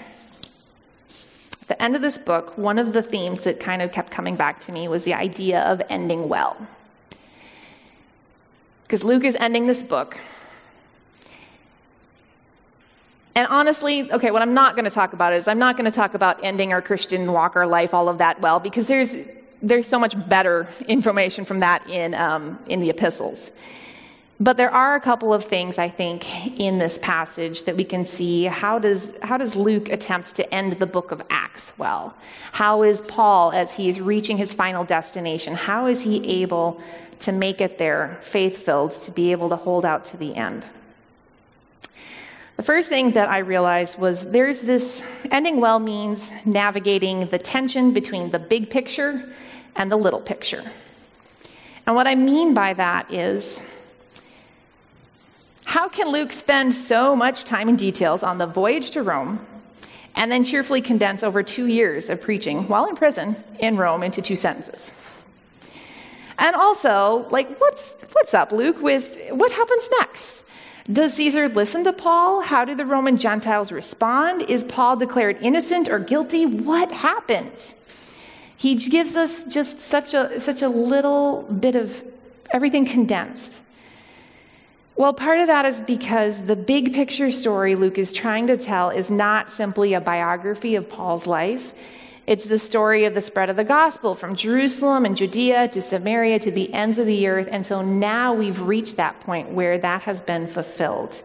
at 1.62 1.69
the 1.69 1.83
end 1.83 1.95
of 1.97 2.03
this 2.03 2.19
book, 2.19 2.57
one 2.59 2.79
of 2.79 2.93
the 2.93 3.03
themes 3.03 3.43
that 3.45 3.61
kind 3.61 3.81
of 3.81 3.93
kept 3.93 4.11
coming 4.11 4.37
back 4.37 4.61
to 4.61 4.73
me 4.73 4.88
was 4.88 5.05
the 5.05 5.14
idea 5.14 5.61
of 5.62 5.81
ending 5.88 6.29
well. 6.29 6.57
because 8.83 9.03
Luke 9.03 9.25
is 9.25 9.37
ending 9.41 9.67
this 9.67 9.83
book. 9.83 10.19
And 13.35 13.49
honestly, 13.49 14.12
okay, 14.12 14.31
what 14.31 14.43
I'm 14.43 14.55
not 14.55 14.76
going 14.76 14.85
to 14.85 14.91
talk 14.91 15.12
about 15.12 15.33
is 15.33 15.49
I'm 15.49 15.59
not 15.59 15.76
going 15.76 15.87
to 15.87 15.91
talk 15.91 16.14
about 16.14 16.45
ending 16.45 16.73
our 16.73 16.81
Christian 16.83 17.33
walk, 17.33 17.57
our 17.57 17.67
life, 17.67 17.93
all 17.93 18.09
of 18.09 18.19
that 18.19 18.41
well, 18.41 18.61
because 18.61 18.87
there's 18.87 19.14
there's 19.62 19.87
so 19.87 19.99
much 19.99 20.14
better 20.29 20.69
information 20.87 21.45
from 21.45 21.61
that 21.61 21.88
in 21.88 22.14
um, 22.14 22.59
in 22.69 22.81
the 22.81 22.91
epistles. 22.91 23.50
But 24.45 24.59
there 24.59 24.71
are 24.71 24.95
a 24.95 25.01
couple 25.01 25.33
of 25.33 25.43
things 25.43 25.79
I 25.79 25.89
think 25.89 26.61
in 26.61 26.79
this 26.79 26.99
passage 26.99 27.65
that 27.65 27.79
we 27.79 27.85
can 27.85 28.05
see. 28.05 28.45
How 28.45 28.79
does, 28.79 29.11
how 29.23 29.39
does 29.39 29.57
Luke 29.57 29.89
attempt 29.89 30.35
to 30.37 30.55
end 30.55 30.73
the 30.75 30.87
book 30.87 31.13
of 31.13 31.23
Acts 31.31 31.73
well? 31.79 32.15
How 32.53 32.83
is 32.83 33.01
Paul, 33.01 33.53
as 33.53 33.75
he 33.75 33.89
is 33.89 34.03
reaching 34.03 34.37
his 34.37 34.53
final 34.53 34.85
destination, 34.85 35.55
how 35.55 35.87
is 35.87 36.03
he 36.03 36.43
able 36.43 36.79
to 37.21 37.33
make 37.33 37.63
it 37.63 37.79
there, 37.79 38.19
faith 38.21 38.59
filled, 38.67 38.91
to 39.01 39.11
be 39.11 39.33
able 39.33 39.49
to 39.49 39.57
hold 39.57 39.87
out 39.87 40.05
to 40.07 40.19
the 40.19 40.35
end? 40.35 40.63
The 42.59 42.63
first 42.63 42.91
thing 42.91 43.13
that 43.13 43.31
I 43.31 43.39
realized 43.39 43.99
was 43.99 44.27
there's 44.27 44.61
this 44.61 45.03
ending 45.31 45.59
well 45.59 45.79
means 45.79 46.31
navigating 46.45 47.29
the 47.29 47.39
tension 47.39 47.95
between 47.95 48.31
the 48.31 48.39
big 48.39 48.69
picture 48.69 49.27
and 49.75 49.91
the 49.91 49.97
little 49.97 50.21
picture. 50.21 50.71
And 51.87 51.97
what 51.97 52.07
I 52.07 52.15
mean 52.15 52.53
by 52.53 52.75
that 52.75 53.11
is 53.11 53.63
how 55.75 55.88
can 55.88 56.12
Luke 56.12 56.33
spend 56.33 56.73
so 56.73 57.16
much 57.16 57.43
time 57.43 57.69
and 57.69 57.76
details 57.76 58.23
on 58.23 58.38
the 58.38 58.47
voyage 58.47 58.90
to 58.90 59.02
Rome 59.02 59.45
and 60.14 60.31
then 60.31 60.45
cheerfully 60.45 60.81
condense 60.81 61.25
over 61.25 61.43
two 61.43 61.66
years 61.66 62.11
of 62.11 62.21
preaching 62.21 62.69
while 62.69 62.87
in 62.87 62.95
prison 62.95 63.35
in 63.59 63.76
Rome 63.76 64.04
into 64.04 64.23
two 64.23 64.37
sentences? 64.37 64.93
And 66.38 66.54
also, 66.54 67.26
like, 67.31 67.59
what's, 67.59 68.00
what's 68.12 68.35
up, 68.35 68.52
Luke, 68.52 68.81
with 68.81 69.19
what 69.31 69.50
happens 69.50 69.88
next? 69.99 70.45
Does 70.93 71.14
Caesar 71.14 71.49
listen 71.49 71.83
to 71.83 71.93
Paul? 71.93 72.40
How 72.40 72.64
do 72.64 72.76
the 72.76 72.87
Roman 72.87 73.16
Gentiles 73.16 73.73
respond? 73.73 74.43
Is 74.43 74.62
Paul 74.62 74.95
declared 74.95 75.38
innocent 75.40 75.88
or 75.88 75.99
guilty? 75.99 76.47
What 76.47 76.93
happens? 76.93 77.75
He 78.57 78.76
gives 78.76 79.16
us 79.16 79.43
just 79.43 79.81
such 79.81 80.14
a, 80.14 80.38
such 80.38 80.62
a 80.62 80.69
little 80.69 81.43
bit 81.43 81.75
of 81.75 82.00
everything 82.52 82.87
condensed. 82.87 83.61
Well, 84.97 85.13
part 85.13 85.41
of 85.41 85.49
that 85.49 85.65
is 85.67 85.81
because 85.81 86.43
the 86.43 86.55
big 86.55 86.95
picture 86.95 87.33
story 87.33 87.75
Luke 87.75 87.99
is 87.99 88.13
trying 88.13 88.47
to 88.47 88.57
tell 88.57 88.91
is 88.91 89.11
not 89.11 89.51
simply 89.51 89.95
a 89.95 90.01
biography 90.01 90.77
of 90.77 90.89
Paul's 90.89 91.27
life. 91.27 91.73
It's 92.29 92.45
the 92.45 92.61
story 92.61 93.05
of 93.05 93.13
the 93.13 93.21
spread 93.21 93.51
of 93.51 93.57
the 93.57 93.65
gospel 93.65 94.15
from 94.15 94.37
Jerusalem 94.37 95.05
and 95.05 95.17
Judea 95.17 95.69
to 95.69 95.83
Samaria 95.83 96.39
to 96.39 96.51
the 96.53 96.73
ends 96.73 96.99
of 96.99 97.07
the 97.07 97.27
earth. 97.27 97.49
And 97.51 97.67
so 97.67 97.83
now 97.83 98.35
we've 98.35 98.61
reached 98.61 98.97
that 98.97 99.19
point 99.21 99.51
where 99.51 99.79
that 99.79 100.03
has 100.03 100.21
been 100.21 100.47
fulfilled. 100.47 101.21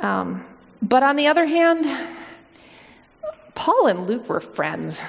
Um, 0.00 0.44
but 0.80 1.02
on 1.02 1.16
the 1.16 1.26
other 1.26 1.44
hand, 1.44 1.86
Paul 3.54 3.88
and 3.88 4.06
Luke 4.06 4.26
were 4.28 4.40
friends. 4.40 5.00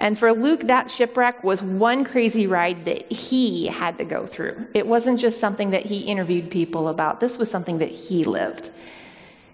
And 0.00 0.18
for 0.18 0.32
Luke, 0.32 0.62
that 0.62 0.90
shipwreck 0.90 1.44
was 1.44 1.60
one 1.62 2.04
crazy 2.04 2.46
ride 2.46 2.86
that 2.86 3.12
he 3.12 3.66
had 3.66 3.98
to 3.98 4.04
go 4.06 4.26
through. 4.26 4.66
It 4.72 4.86
wasn't 4.86 5.20
just 5.20 5.38
something 5.38 5.72
that 5.72 5.84
he 5.84 6.00
interviewed 6.00 6.50
people 6.50 6.88
about, 6.88 7.20
this 7.20 7.36
was 7.36 7.50
something 7.50 7.78
that 7.78 7.90
he 7.90 8.24
lived. 8.24 8.70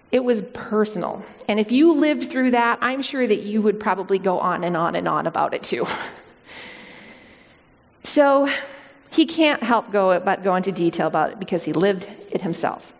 It 0.09 0.23
was 0.23 0.41
personal. 0.53 1.21
And 1.49 1.59
if 1.59 1.69
you 1.69 1.91
lived 1.91 2.29
through 2.29 2.51
that, 2.51 2.79
I'm 2.81 3.01
sure 3.01 3.27
that 3.27 3.41
you 3.41 3.61
would 3.61 3.77
probably 3.77 4.19
go 4.19 4.39
on 4.39 4.63
and 4.63 4.77
on 4.77 4.95
and 4.95 5.05
on 5.05 5.27
about 5.27 5.53
it 5.53 5.63
too. 5.63 5.85
so 8.05 8.49
he 9.11 9.25
can't 9.25 9.61
help 9.61 9.91
go 9.91 10.17
but 10.21 10.45
go 10.45 10.55
into 10.55 10.71
detail 10.71 11.07
about 11.07 11.31
it 11.31 11.39
because 11.39 11.65
he 11.65 11.73
lived 11.73 12.07
it 12.31 12.41
himself. 12.41 12.93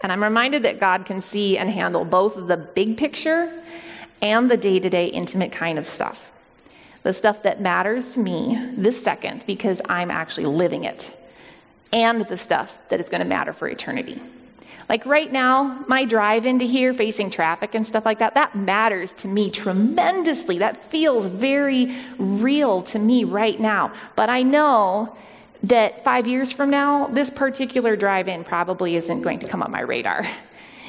And 0.00 0.10
I'm 0.10 0.24
reminded 0.24 0.64
that 0.64 0.80
God 0.80 1.06
can 1.06 1.20
see 1.20 1.56
and 1.56 1.70
handle 1.70 2.04
both 2.04 2.34
the 2.34 2.56
big 2.56 2.96
picture 2.96 3.62
and 4.20 4.50
the 4.50 4.56
day 4.56 4.80
to 4.80 4.90
day 4.90 5.06
intimate 5.06 5.52
kind 5.52 5.78
of 5.78 5.86
stuff 5.86 6.31
the 7.02 7.12
stuff 7.12 7.42
that 7.42 7.60
matters 7.60 8.14
to 8.14 8.20
me 8.20 8.72
this 8.76 9.02
second 9.02 9.44
because 9.46 9.80
I'm 9.88 10.10
actually 10.10 10.46
living 10.46 10.84
it, 10.84 11.12
and 11.92 12.26
the 12.26 12.36
stuff 12.36 12.78
that 12.88 13.00
is 13.00 13.08
going 13.08 13.20
to 13.20 13.26
matter 13.26 13.52
for 13.52 13.68
eternity. 13.68 14.22
Like 14.88 15.06
right 15.06 15.32
now, 15.32 15.84
my 15.88 16.04
drive 16.04 16.44
into 16.44 16.64
here 16.64 16.92
facing 16.92 17.30
traffic 17.30 17.74
and 17.74 17.86
stuff 17.86 18.04
like 18.04 18.18
that, 18.18 18.34
that 18.34 18.54
matters 18.54 19.12
to 19.14 19.28
me 19.28 19.50
tremendously. 19.50 20.58
That 20.58 20.84
feels 20.90 21.26
very 21.26 21.94
real 22.18 22.82
to 22.82 22.98
me 22.98 23.24
right 23.24 23.58
now. 23.58 23.92
But 24.16 24.28
I 24.28 24.42
know 24.42 25.16
that 25.62 26.04
five 26.04 26.26
years 26.26 26.52
from 26.52 26.70
now, 26.70 27.06
this 27.06 27.30
particular 27.30 27.96
drive 27.96 28.28
in 28.28 28.44
probably 28.44 28.96
isn't 28.96 29.22
going 29.22 29.38
to 29.38 29.48
come 29.48 29.62
on 29.62 29.70
my 29.70 29.80
radar. 29.80 30.26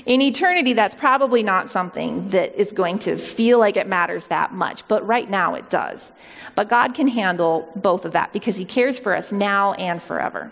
In 0.06 0.22
eternity, 0.22 0.74
that's 0.74 0.96
probably 0.96 1.44
not 1.44 1.70
something 1.70 2.28
that 2.30 2.60
is 2.60 2.72
going 2.72 3.00
to 3.00 3.18
feel 3.18 3.58
like 3.58 3.78
it 3.78 3.88
matters 3.88 4.26
that 4.26 4.54
much, 4.54 4.86
but 4.88 5.06
right 5.08 5.30
now 5.30 5.56
it 5.56 5.70
does. 5.70 6.12
But 6.56 6.70
God 6.70 6.94
can 6.94 7.08
handle 7.08 7.72
both 7.76 8.04
of 8.04 8.12
that 8.12 8.34
because 8.34 8.58
He 8.58 8.66
cares 8.66 9.00
for 9.00 9.16
us 9.16 9.32
now 9.32 9.74
and 9.74 10.04
forever. 10.04 10.52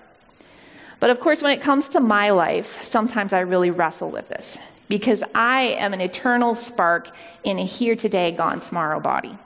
But 1.02 1.10
of 1.10 1.20
course, 1.20 1.42
when 1.42 1.52
it 1.52 1.62
comes 1.62 1.90
to 1.90 2.00
my 2.00 2.30
life, 2.30 2.82
sometimes 2.84 3.34
I 3.34 3.40
really 3.40 3.72
wrestle 3.72 4.10
with 4.10 4.30
this 4.30 4.58
because 4.88 5.24
I 5.36 5.62
am 5.80 5.94
an 5.94 6.02
eternal 6.02 6.56
spark 6.56 7.10
in 7.44 7.60
a 7.60 7.66
here 7.66 7.96
today, 7.96 8.32
gone 8.32 8.60
tomorrow 8.60 9.00
body. 9.00 9.38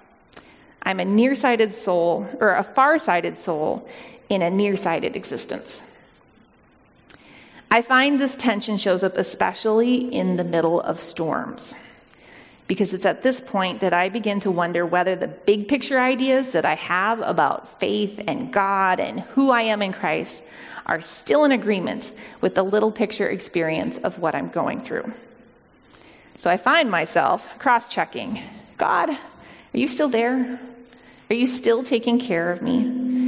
I'm 0.83 0.99
a 0.99 1.05
nearsighted 1.05 1.73
soul, 1.73 2.27
or 2.39 2.53
a 2.53 2.63
far-sighted 2.63 3.37
soul 3.37 3.87
in 4.29 4.41
a 4.43 4.49
nearsighted 4.49 5.15
existence. 5.15 5.81
I 7.75 7.81
find 7.81 8.17
this 8.17 8.37
tension 8.37 8.77
shows 8.77 9.03
up 9.03 9.17
especially 9.17 9.95
in 9.95 10.37
the 10.37 10.45
middle 10.45 10.79
of 10.79 10.97
storms. 10.97 11.75
Because 12.67 12.93
it's 12.93 13.05
at 13.05 13.21
this 13.21 13.41
point 13.41 13.81
that 13.81 13.91
I 13.91 14.07
begin 14.07 14.39
to 14.39 14.49
wonder 14.49 14.85
whether 14.85 15.17
the 15.17 15.27
big 15.27 15.67
picture 15.67 15.99
ideas 15.99 16.53
that 16.53 16.63
I 16.63 16.75
have 16.75 17.19
about 17.19 17.81
faith 17.81 18.23
and 18.29 18.53
God 18.53 19.01
and 19.01 19.19
who 19.19 19.51
I 19.51 19.63
am 19.63 19.81
in 19.81 19.91
Christ 19.91 20.41
are 20.85 21.01
still 21.01 21.43
in 21.43 21.51
agreement 21.51 22.13
with 22.39 22.55
the 22.55 22.63
little 22.63 22.93
picture 22.93 23.27
experience 23.27 23.97
of 23.97 24.19
what 24.19 24.35
I'm 24.35 24.47
going 24.47 24.81
through. 24.81 25.11
So 26.39 26.49
I 26.49 26.55
find 26.55 26.89
myself 26.89 27.45
cross 27.59 27.89
checking 27.89 28.39
God, 28.77 29.09
are 29.09 29.19
you 29.73 29.89
still 29.89 30.07
there? 30.07 30.61
Are 31.29 31.35
you 31.35 31.45
still 31.45 31.83
taking 31.83 32.19
care 32.19 32.53
of 32.53 32.61
me? 32.61 33.24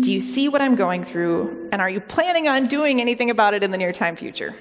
Do 0.00 0.12
you 0.12 0.20
see 0.20 0.48
what 0.48 0.60
I'm 0.60 0.74
going 0.74 1.04
through? 1.04 1.68
And 1.72 1.80
are 1.80 1.90
you 1.90 2.00
planning 2.00 2.46
on 2.48 2.64
doing 2.64 3.00
anything 3.00 3.30
about 3.30 3.54
it 3.54 3.62
in 3.62 3.70
the 3.70 3.78
near 3.78 3.92
time 3.92 4.16
future? 4.16 4.54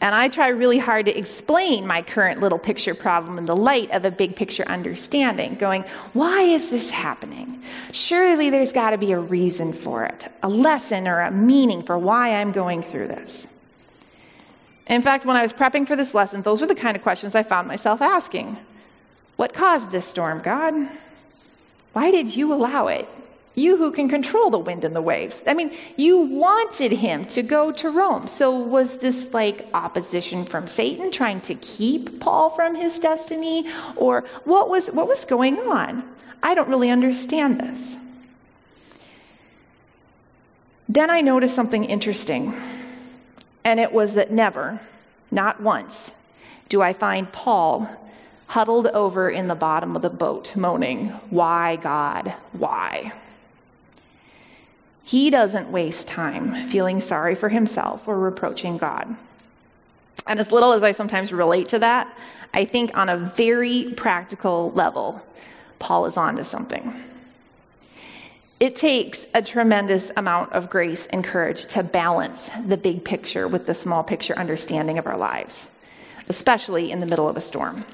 And 0.00 0.14
I 0.14 0.28
try 0.28 0.48
really 0.48 0.78
hard 0.78 1.06
to 1.06 1.18
explain 1.18 1.84
my 1.84 2.02
current 2.02 2.40
little 2.40 2.58
picture 2.58 2.94
problem 2.94 3.36
in 3.36 3.46
the 3.46 3.56
light 3.56 3.90
of 3.90 4.04
a 4.04 4.12
big 4.12 4.36
picture 4.36 4.62
understanding, 4.68 5.56
going, 5.56 5.82
why 6.12 6.42
is 6.42 6.70
this 6.70 6.90
happening? 6.90 7.62
Surely 7.90 8.48
there's 8.48 8.70
got 8.70 8.90
to 8.90 8.98
be 8.98 9.10
a 9.10 9.18
reason 9.18 9.72
for 9.72 10.04
it, 10.04 10.32
a 10.44 10.48
lesson 10.48 11.08
or 11.08 11.20
a 11.20 11.32
meaning 11.32 11.82
for 11.82 11.98
why 11.98 12.36
I'm 12.36 12.52
going 12.52 12.84
through 12.84 13.08
this. 13.08 13.48
In 14.86 15.02
fact, 15.02 15.26
when 15.26 15.36
I 15.36 15.42
was 15.42 15.52
prepping 15.52 15.86
for 15.86 15.96
this 15.96 16.14
lesson, 16.14 16.42
those 16.42 16.60
were 16.60 16.68
the 16.68 16.76
kind 16.76 16.96
of 16.96 17.02
questions 17.02 17.34
I 17.34 17.42
found 17.42 17.66
myself 17.66 18.00
asking. 18.00 18.56
What 19.34 19.52
caused 19.52 19.90
this 19.90 20.06
storm, 20.06 20.40
God? 20.42 20.74
Why 21.92 22.12
did 22.12 22.34
you 22.34 22.54
allow 22.54 22.86
it? 22.86 23.08
You 23.58 23.76
who 23.76 23.90
can 23.90 24.08
control 24.08 24.50
the 24.50 24.58
wind 24.58 24.84
and 24.84 24.94
the 24.94 25.02
waves. 25.02 25.42
I 25.44 25.52
mean, 25.52 25.72
you 25.96 26.18
wanted 26.18 26.92
him 26.92 27.24
to 27.26 27.42
go 27.42 27.72
to 27.72 27.90
Rome. 27.90 28.28
So 28.28 28.56
was 28.56 28.98
this 28.98 29.34
like 29.34 29.66
opposition 29.74 30.44
from 30.44 30.68
Satan 30.68 31.10
trying 31.10 31.40
to 31.42 31.56
keep 31.56 32.20
Paul 32.20 32.50
from 32.50 32.76
his 32.76 33.00
destiny? 33.00 33.66
Or 33.96 34.24
what 34.44 34.68
was, 34.68 34.86
what 34.92 35.08
was 35.08 35.24
going 35.24 35.58
on? 35.58 36.08
I 36.40 36.54
don't 36.54 36.68
really 36.68 36.88
understand 36.88 37.60
this. 37.60 37.96
Then 40.88 41.10
I 41.10 41.20
noticed 41.20 41.56
something 41.56 41.84
interesting. 41.84 42.54
And 43.64 43.80
it 43.80 43.92
was 43.92 44.14
that 44.14 44.30
never, 44.30 44.80
not 45.32 45.60
once, 45.60 46.12
do 46.68 46.80
I 46.80 46.92
find 46.92 47.30
Paul 47.32 47.90
huddled 48.46 48.86
over 48.86 49.28
in 49.28 49.48
the 49.48 49.56
bottom 49.56 49.96
of 49.96 50.02
the 50.02 50.10
boat, 50.10 50.54
moaning, 50.54 51.08
Why, 51.28 51.74
God, 51.74 52.32
why? 52.52 53.12
He 55.08 55.30
doesn't 55.30 55.72
waste 55.72 56.06
time 56.06 56.68
feeling 56.68 57.00
sorry 57.00 57.34
for 57.34 57.48
himself 57.48 58.06
or 58.06 58.18
reproaching 58.18 58.76
God. 58.76 59.16
And 60.26 60.38
as 60.38 60.52
little 60.52 60.74
as 60.74 60.82
I 60.82 60.92
sometimes 60.92 61.32
relate 61.32 61.70
to 61.70 61.78
that, 61.78 62.14
I 62.52 62.66
think 62.66 62.94
on 62.94 63.08
a 63.08 63.16
very 63.16 63.94
practical 63.96 64.70
level, 64.72 65.22
Paul 65.78 66.04
is 66.04 66.18
on 66.18 66.36
to 66.36 66.44
something. 66.44 67.02
It 68.60 68.76
takes 68.76 69.24
a 69.32 69.40
tremendous 69.40 70.10
amount 70.14 70.52
of 70.52 70.68
grace 70.68 71.06
and 71.06 71.24
courage 71.24 71.64
to 71.68 71.82
balance 71.82 72.50
the 72.66 72.76
big 72.76 73.02
picture 73.02 73.48
with 73.48 73.64
the 73.64 73.74
small 73.74 74.04
picture 74.04 74.36
understanding 74.36 74.98
of 74.98 75.06
our 75.06 75.16
lives, 75.16 75.68
especially 76.28 76.92
in 76.92 77.00
the 77.00 77.06
middle 77.06 77.30
of 77.30 77.38
a 77.38 77.40
storm. 77.40 77.86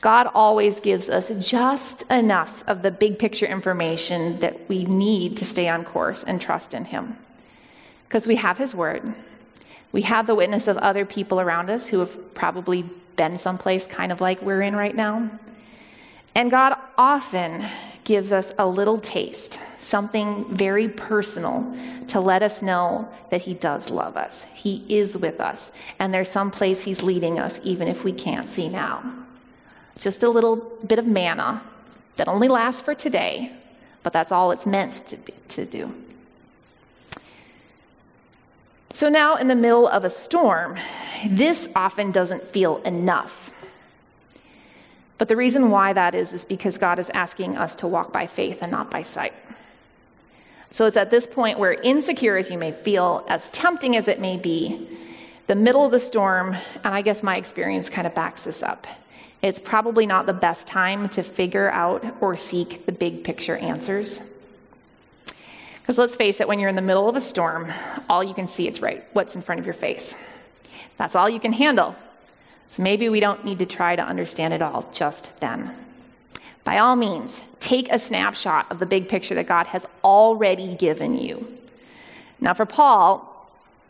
God 0.00 0.28
always 0.34 0.80
gives 0.80 1.08
us 1.08 1.30
just 1.38 2.02
enough 2.10 2.62
of 2.66 2.82
the 2.82 2.90
big 2.90 3.18
picture 3.18 3.46
information 3.46 4.38
that 4.40 4.68
we 4.68 4.84
need 4.84 5.36
to 5.38 5.44
stay 5.44 5.68
on 5.68 5.84
course 5.84 6.22
and 6.24 6.40
trust 6.40 6.74
in 6.74 6.84
Him. 6.84 7.16
Because 8.06 8.26
we 8.26 8.36
have 8.36 8.58
His 8.58 8.74
Word, 8.74 9.14
we 9.92 10.02
have 10.02 10.26
the 10.26 10.34
witness 10.34 10.66
of 10.68 10.76
other 10.78 11.06
people 11.06 11.40
around 11.40 11.70
us 11.70 11.86
who 11.86 11.98
have 12.00 12.34
probably 12.34 12.84
been 13.16 13.38
someplace 13.38 13.86
kind 13.86 14.12
of 14.12 14.20
like 14.20 14.42
we're 14.42 14.62
in 14.62 14.76
right 14.76 14.94
now. 14.94 15.30
And 16.34 16.50
God 16.50 16.76
often 16.98 17.66
gives 18.04 18.30
us 18.30 18.52
a 18.58 18.68
little 18.68 18.98
taste, 18.98 19.58
something 19.80 20.44
very 20.54 20.88
personal, 20.88 21.74
to 22.08 22.20
let 22.20 22.42
us 22.42 22.60
know 22.60 23.08
that 23.30 23.40
He 23.40 23.54
does 23.54 23.90
love 23.90 24.16
us. 24.16 24.44
He 24.54 24.84
is 24.88 25.16
with 25.16 25.40
us. 25.40 25.72
And 25.98 26.12
there's 26.12 26.28
some 26.28 26.50
place 26.50 26.84
He's 26.84 27.02
leading 27.02 27.38
us, 27.38 27.58
even 27.64 27.88
if 27.88 28.04
we 28.04 28.12
can't 28.12 28.50
see 28.50 28.68
now. 28.68 29.25
Just 29.98 30.22
a 30.22 30.28
little 30.28 30.56
bit 30.86 30.98
of 30.98 31.06
manna 31.06 31.62
that 32.16 32.28
only 32.28 32.48
lasts 32.48 32.82
for 32.82 32.94
today, 32.94 33.52
but 34.02 34.12
that's 34.12 34.32
all 34.32 34.50
it's 34.50 34.66
meant 34.66 35.06
to, 35.08 35.16
be, 35.16 35.32
to 35.48 35.64
do. 35.64 35.92
So 38.92 39.08
now, 39.08 39.36
in 39.36 39.46
the 39.46 39.54
middle 39.54 39.86
of 39.86 40.04
a 40.04 40.10
storm, 40.10 40.78
this 41.28 41.68
often 41.76 42.12
doesn't 42.12 42.46
feel 42.46 42.78
enough. 42.78 43.52
But 45.18 45.28
the 45.28 45.36
reason 45.36 45.70
why 45.70 45.92
that 45.92 46.14
is, 46.14 46.32
is 46.32 46.44
because 46.44 46.78
God 46.78 46.98
is 46.98 47.10
asking 47.10 47.56
us 47.56 47.76
to 47.76 47.86
walk 47.86 48.12
by 48.12 48.26
faith 48.26 48.58
and 48.62 48.70
not 48.70 48.90
by 48.90 49.02
sight. 49.02 49.34
So 50.72 50.86
it's 50.86 50.96
at 50.96 51.10
this 51.10 51.26
point 51.26 51.58
where, 51.58 51.72
insecure 51.72 52.36
as 52.36 52.50
you 52.50 52.58
may 52.58 52.72
feel, 52.72 53.24
as 53.28 53.48
tempting 53.50 53.96
as 53.96 54.08
it 54.08 54.20
may 54.20 54.36
be, 54.36 54.88
the 55.46 55.54
middle 55.54 55.84
of 55.84 55.90
the 55.90 56.00
storm, 56.00 56.54
and 56.84 56.94
I 56.94 57.02
guess 57.02 57.22
my 57.22 57.36
experience 57.36 57.88
kind 57.88 58.06
of 58.06 58.14
backs 58.14 58.44
this 58.44 58.62
up, 58.62 58.86
it's 59.42 59.58
probably 59.58 60.06
not 60.06 60.26
the 60.26 60.32
best 60.32 60.66
time 60.66 61.08
to 61.10 61.22
figure 61.22 61.70
out 61.70 62.04
or 62.20 62.36
seek 62.36 62.86
the 62.86 62.92
big 62.92 63.24
picture 63.24 63.56
answers. 63.56 64.18
Because 65.80 65.98
let's 65.98 66.16
face 66.16 66.40
it, 66.40 66.48
when 66.48 66.58
you're 66.58 66.68
in 66.68 66.74
the 66.74 66.82
middle 66.82 67.08
of 67.08 67.14
a 67.14 67.20
storm, 67.20 67.72
all 68.10 68.24
you 68.24 68.34
can 68.34 68.48
see 68.48 68.66
is 68.66 68.80
right, 68.82 69.04
what's 69.12 69.36
in 69.36 69.42
front 69.42 69.60
of 69.60 69.66
your 69.66 69.74
face. 69.74 70.16
That's 70.96 71.14
all 71.14 71.28
you 71.28 71.38
can 71.38 71.52
handle. 71.52 71.94
So 72.70 72.82
maybe 72.82 73.08
we 73.08 73.20
don't 73.20 73.44
need 73.44 73.60
to 73.60 73.66
try 73.66 73.94
to 73.94 74.02
understand 74.02 74.52
it 74.52 74.62
all 74.62 74.88
just 74.92 75.30
then. 75.40 75.72
By 76.64 76.78
all 76.78 76.96
means, 76.96 77.40
take 77.60 77.92
a 77.92 77.98
snapshot 78.00 78.72
of 78.72 78.80
the 78.80 78.86
big 78.86 79.08
picture 79.08 79.36
that 79.36 79.46
God 79.46 79.68
has 79.68 79.86
already 80.02 80.74
given 80.74 81.16
you. 81.16 81.46
Now, 82.40 82.54
for 82.54 82.66
Paul, 82.66 83.32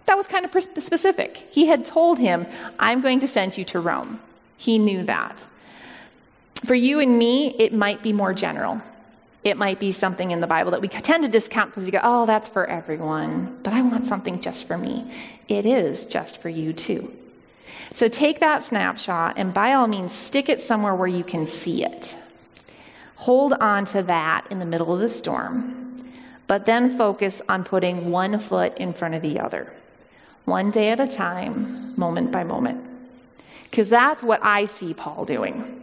that 0.05 0.17
was 0.17 0.27
kind 0.27 0.45
of 0.45 0.63
specific. 0.63 1.49
He 1.51 1.67
had 1.67 1.87
told 1.87 2.19
him, 2.19 2.47
I'm 2.79 3.01
going 3.01 3.21
to 3.21 3.29
send 3.29 3.57
you 3.57 3.65
to 3.65 3.81
Rome. 3.81 4.21
He 4.57 4.79
knew 4.79 5.05
that. 5.05 5.45
For 6.65 6.75
you 6.75 7.01
and 7.01 7.19
me, 7.19 7.55
it 7.59 7.73
might 7.73 8.03
be 8.03 8.13
more 8.13 8.33
general. 8.33 8.81
It 9.45 9.57
might 9.57 9.79
be 9.79 9.93
something 9.93 10.33
in 10.33 10.41
the 10.41 10.47
Bible 10.47 10.73
that 10.73 10.81
we 10.81 10.89
tend 10.89 11.23
to 11.23 11.31
discount 11.31 11.71
because 11.71 11.85
we 11.85 11.93
go, 11.93 12.01
oh, 12.03 12.27
that's 12.27 12.49
for 12.49 12.67
everyone, 12.67 13.59
but 13.63 13.73
I 13.73 13.81
want 13.83 14.07
something 14.07 14.41
just 14.41 14.65
for 14.65 14.77
me. 14.77 15.11
It 15.47 15.67
is 15.67 16.07
just 16.07 16.39
for 16.39 16.49
you 16.49 16.73
too. 16.73 17.15
So 17.95 18.09
take 18.09 18.41
that 18.41 18.65
snapshot 18.65 19.35
and 19.37 19.55
by 19.55 19.75
all 19.75 19.87
means 19.87 20.13
stick 20.13 20.49
it 20.49 20.61
somewhere 20.61 20.95
where 20.95 21.09
you 21.09 21.23
can 21.23 21.47
see 21.47 21.85
it. 21.85 22.17
Hold 23.17 23.55
on 23.55 23.85
to 23.87 24.03
that 24.03 24.47
in 24.51 24.59
the 24.59 24.67
middle 24.67 24.93
of 24.93 25.01
the 25.01 25.09
storm, 25.09 25.97
but 26.47 26.67
then 26.67 26.97
focus 26.97 27.41
on 27.49 27.65
putting 27.65 28.11
one 28.11 28.39
foot 28.39 28.77
in 28.79 28.93
front 28.93 29.15
of 29.15 29.23
the 29.23 29.41
other, 29.41 29.73
one 30.45 30.71
day 30.71 30.91
at 30.91 31.01
a 31.01 31.09
time, 31.09 31.95
moment 31.97 32.31
by 32.31 32.45
moment. 32.45 32.86
Because 33.71 33.89
that's 33.89 34.23
what 34.23 34.41
I 34.45 34.65
see 34.65 34.95
Paul 34.95 35.25
doing. 35.25 35.83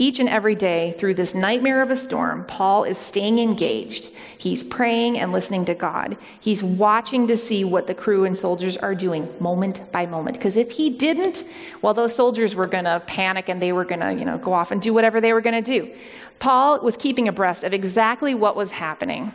Each 0.00 0.18
and 0.18 0.30
every 0.30 0.54
day 0.54 0.94
through 0.98 1.12
this 1.12 1.34
nightmare 1.34 1.82
of 1.82 1.90
a 1.90 1.96
storm, 1.96 2.46
Paul 2.46 2.84
is 2.84 2.96
staying 2.96 3.38
engaged. 3.38 4.08
He's 4.38 4.64
praying 4.64 5.18
and 5.18 5.30
listening 5.30 5.66
to 5.66 5.74
God. 5.74 6.16
He's 6.40 6.62
watching 6.62 7.26
to 7.26 7.36
see 7.36 7.64
what 7.64 7.86
the 7.86 7.94
crew 7.94 8.24
and 8.24 8.34
soldiers 8.34 8.78
are 8.78 8.94
doing 8.94 9.28
moment 9.40 9.92
by 9.92 10.06
moment. 10.06 10.38
Because 10.38 10.56
if 10.56 10.70
he 10.70 10.88
didn't, 10.88 11.44
well, 11.82 11.92
those 11.92 12.14
soldiers 12.14 12.54
were 12.54 12.66
going 12.66 12.84
to 12.84 13.02
panic 13.06 13.50
and 13.50 13.60
they 13.60 13.72
were 13.72 13.84
going 13.84 14.00
to, 14.00 14.14
you 14.14 14.24
know, 14.24 14.38
go 14.38 14.54
off 14.54 14.70
and 14.70 14.80
do 14.80 14.94
whatever 14.94 15.20
they 15.20 15.34
were 15.34 15.42
going 15.42 15.62
to 15.62 15.80
do. 15.80 15.92
Paul 16.38 16.80
was 16.80 16.96
keeping 16.96 17.28
abreast 17.28 17.62
of 17.62 17.74
exactly 17.74 18.34
what 18.34 18.56
was 18.56 18.70
happening. 18.70 19.32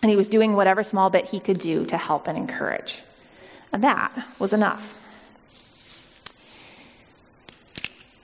And 0.00 0.10
he 0.10 0.16
was 0.16 0.26
doing 0.26 0.54
whatever 0.54 0.82
small 0.82 1.10
bit 1.10 1.26
he 1.26 1.38
could 1.38 1.58
do 1.58 1.84
to 1.84 1.98
help 1.98 2.28
and 2.28 2.38
encourage. 2.38 3.02
And 3.72 3.84
that 3.84 4.26
was 4.38 4.54
enough. 4.54 5.01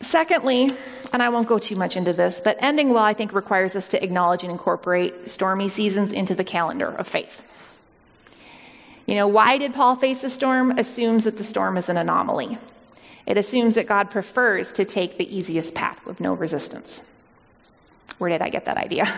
Secondly, 0.08 0.74
and 1.12 1.22
I 1.22 1.28
won't 1.28 1.46
go 1.46 1.58
too 1.58 1.76
much 1.76 1.94
into 1.94 2.14
this, 2.14 2.40
but 2.42 2.56
ending 2.60 2.94
well, 2.94 3.02
I 3.02 3.12
think, 3.12 3.34
requires 3.34 3.76
us 3.76 3.88
to 3.88 4.02
acknowledge 4.02 4.42
and 4.42 4.50
incorporate 4.50 5.28
stormy 5.28 5.68
seasons 5.68 6.14
into 6.14 6.34
the 6.34 6.44
calendar 6.44 6.88
of 6.88 7.06
faith. 7.06 7.42
You 9.04 9.16
know, 9.16 9.28
why 9.28 9.58
did 9.58 9.74
Paul 9.74 9.96
face 9.96 10.24
a 10.24 10.30
storm? 10.30 10.78
Assumes 10.78 11.24
that 11.24 11.36
the 11.36 11.44
storm 11.44 11.76
is 11.76 11.90
an 11.90 11.98
anomaly. 11.98 12.56
It 13.26 13.36
assumes 13.36 13.74
that 13.74 13.86
God 13.86 14.10
prefers 14.10 14.72
to 14.72 14.86
take 14.86 15.18
the 15.18 15.36
easiest 15.36 15.74
path 15.74 16.00
with 16.06 16.20
no 16.20 16.32
resistance. 16.32 17.02
Where 18.16 18.30
did 18.30 18.40
I 18.40 18.48
get 18.48 18.64
that 18.64 18.78
idea? 18.78 19.12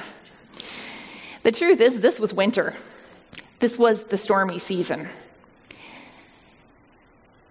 the 1.44 1.53
truth 1.53 1.81
is, 1.81 2.00
this 2.00 2.18
was 2.18 2.35
winter. 2.35 2.74
This 3.61 3.79
was 3.79 4.03
the 4.03 4.18
stormy 4.18 4.59
season. 4.59 5.09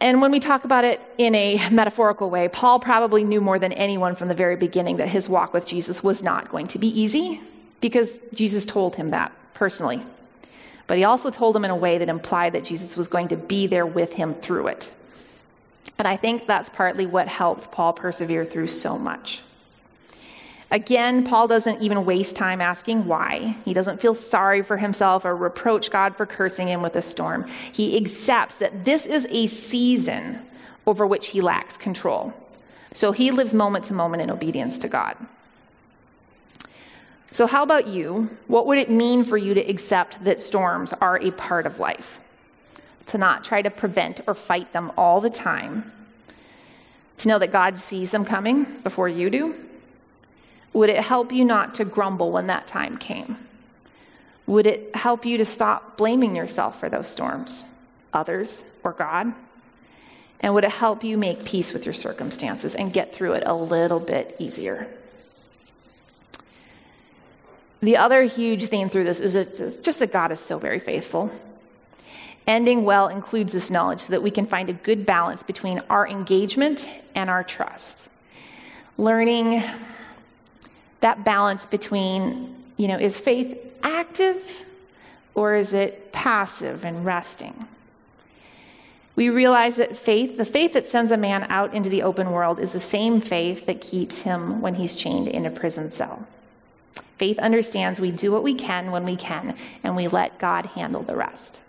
And 0.01 0.21
when 0.21 0.31
we 0.31 0.39
talk 0.39 0.63
about 0.63 0.85
it 0.85 1.01
in 1.17 1.35
a 1.35 1.69
metaphorical 1.69 2.29
way, 2.29 2.47
Paul 2.47 2.79
probably 2.79 3.23
knew 3.23 3.41
more 3.41 3.59
than 3.59 3.73
anyone 3.73 4.15
from 4.15 4.29
the 4.29 4.33
very 4.33 4.55
beginning 4.55 4.97
that 4.97 5.09
his 5.09 5.27
walk 5.27 5.53
with 5.53 5.65
Jesus 5.65 6.01
was 6.01 6.23
not 6.23 6.49
going 6.49 6.67
to 6.67 6.79
be 6.79 6.87
easy 6.87 7.41
because 7.81 8.19
Jesus 8.33 8.65
told 8.65 8.95
him 8.95 9.09
that 9.11 9.31
personally. 9.53 10.01
But 10.87 10.97
he 10.97 11.03
also 11.03 11.29
told 11.29 11.55
him 11.55 11.65
in 11.65 11.71
a 11.71 11.75
way 11.75 11.97
that 11.97 12.09
implied 12.09 12.53
that 12.53 12.63
Jesus 12.63 12.97
was 12.97 13.07
going 13.07 13.27
to 13.27 13.37
be 13.37 13.67
there 13.67 13.85
with 13.85 14.13
him 14.13 14.33
through 14.33 14.67
it. 14.67 14.89
And 15.97 16.07
I 16.07 16.15
think 16.15 16.47
that's 16.47 16.69
partly 16.69 17.05
what 17.05 17.27
helped 17.27 17.71
Paul 17.71 17.93
persevere 17.93 18.45
through 18.45 18.69
so 18.69 18.97
much. 18.97 19.41
Again, 20.71 21.23
Paul 21.23 21.47
doesn't 21.47 21.81
even 21.81 22.05
waste 22.05 22.35
time 22.35 22.61
asking 22.61 23.05
why. 23.05 23.57
He 23.65 23.73
doesn't 23.73 23.99
feel 23.99 24.13
sorry 24.13 24.61
for 24.61 24.77
himself 24.77 25.25
or 25.25 25.35
reproach 25.35 25.89
God 25.89 26.15
for 26.15 26.27
cursing 26.27 26.67
him 26.67 26.83
with 26.83 26.95
a 26.95 27.01
storm. 27.01 27.47
He 27.71 27.97
accepts 27.97 28.57
that 28.57 28.85
this 28.85 29.07
is 29.07 29.25
a 29.31 29.47
season 29.47 30.45
over 30.85 31.07
which 31.07 31.27
he 31.27 31.41
lacks 31.41 31.75
control. 31.75 32.33
So 32.93 33.11
he 33.11 33.31
lives 33.31 33.53
moment 33.53 33.85
to 33.85 33.93
moment 33.93 34.21
in 34.21 34.29
obedience 34.29 34.77
to 34.79 34.87
God. 34.87 35.17
So, 37.31 37.45
how 37.45 37.61
about 37.61 37.87
you? 37.87 38.29
What 38.47 38.65
would 38.65 38.79
it 38.79 38.89
mean 38.89 39.23
for 39.23 39.37
you 39.37 39.53
to 39.53 39.61
accept 39.61 40.23
that 40.23 40.41
storms 40.41 40.93
are 40.93 41.19
a 41.19 41.31
part 41.31 41.67
of 41.67 41.79
life? 41.79 42.19
To 43.07 43.19
not 43.19 43.43
try 43.43 43.61
to 43.61 43.69
prevent 43.69 44.21
or 44.25 44.33
fight 44.33 44.73
them 44.73 44.91
all 44.97 45.21
the 45.21 45.29
time. 45.29 45.91
To 47.17 47.27
know 47.27 47.37
that 47.37 47.51
God 47.51 47.77
sees 47.77 48.11
them 48.11 48.25
coming 48.25 48.65
before 48.83 49.09
you 49.09 49.29
do 49.29 49.55
would 50.73 50.89
it 50.89 51.03
help 51.03 51.31
you 51.31 51.45
not 51.45 51.75
to 51.75 51.85
grumble 51.85 52.31
when 52.31 52.47
that 52.47 52.67
time 52.67 52.97
came? 52.97 53.37
Would 54.47 54.67
it 54.67 54.95
help 54.95 55.25
you 55.25 55.37
to 55.37 55.45
stop 55.45 55.97
blaming 55.97 56.35
yourself 56.35 56.79
for 56.79 56.89
those 56.89 57.07
storms, 57.07 57.63
others, 58.13 58.63
or 58.83 58.93
God? 58.93 59.33
And 60.39 60.53
would 60.53 60.63
it 60.63 60.71
help 60.71 61.03
you 61.03 61.17
make 61.17 61.43
peace 61.43 61.73
with 61.73 61.85
your 61.85 61.93
circumstances 61.93 62.73
and 62.73 62.93
get 62.93 63.13
through 63.13 63.33
it 63.33 63.43
a 63.45 63.53
little 63.53 63.99
bit 63.99 64.35
easier? 64.39 64.87
The 67.81 67.97
other 67.97 68.23
huge 68.23 68.67
theme 68.67 68.89
through 68.89 69.05
this 69.05 69.19
is 69.19 69.77
just 69.81 69.99
that 69.99 70.11
God 70.11 70.31
is 70.31 70.39
so 70.39 70.57
very 70.57 70.79
faithful. 70.79 71.31
Ending 72.47 72.83
well 72.83 73.09
includes 73.09 73.53
this 73.53 73.69
knowledge 73.69 74.01
so 74.01 74.11
that 74.11 74.23
we 74.23 74.31
can 74.31 74.47
find 74.47 74.69
a 74.69 74.73
good 74.73 75.05
balance 75.05 75.43
between 75.43 75.79
our 75.89 76.07
engagement 76.07 76.89
and 77.15 77.29
our 77.29 77.43
trust. 77.43 78.07
Learning 78.97 79.63
that 81.01 81.23
balance 81.23 81.65
between, 81.65 82.55
you 82.77 82.87
know, 82.87 82.97
is 82.97 83.17
faith 83.17 83.57
active 83.83 84.65
or 85.35 85.55
is 85.55 85.73
it 85.73 86.11
passive 86.11 86.83
and 86.83 87.05
resting? 87.05 87.67
We 89.15 89.29
realize 89.29 89.75
that 89.75 89.97
faith, 89.97 90.37
the 90.37 90.45
faith 90.45 90.73
that 90.73 90.87
sends 90.87 91.11
a 91.11 91.17
man 91.17 91.45
out 91.49 91.73
into 91.73 91.89
the 91.89 92.03
open 92.03 92.31
world, 92.31 92.57
is 92.57 92.71
the 92.71 92.79
same 92.79 93.19
faith 93.19 93.65
that 93.65 93.81
keeps 93.81 94.21
him 94.21 94.61
when 94.61 94.75
he's 94.75 94.95
chained 94.95 95.27
in 95.27 95.45
a 95.45 95.51
prison 95.51 95.89
cell. 95.89 96.25
Faith 97.17 97.37
understands 97.39 97.99
we 97.99 98.11
do 98.11 98.31
what 98.31 98.43
we 98.43 98.53
can 98.53 98.91
when 98.91 99.03
we 99.03 99.17
can, 99.17 99.57
and 99.83 99.97
we 99.97 100.07
let 100.07 100.39
God 100.39 100.67
handle 100.67 101.03
the 101.03 101.17
rest. 101.17 101.59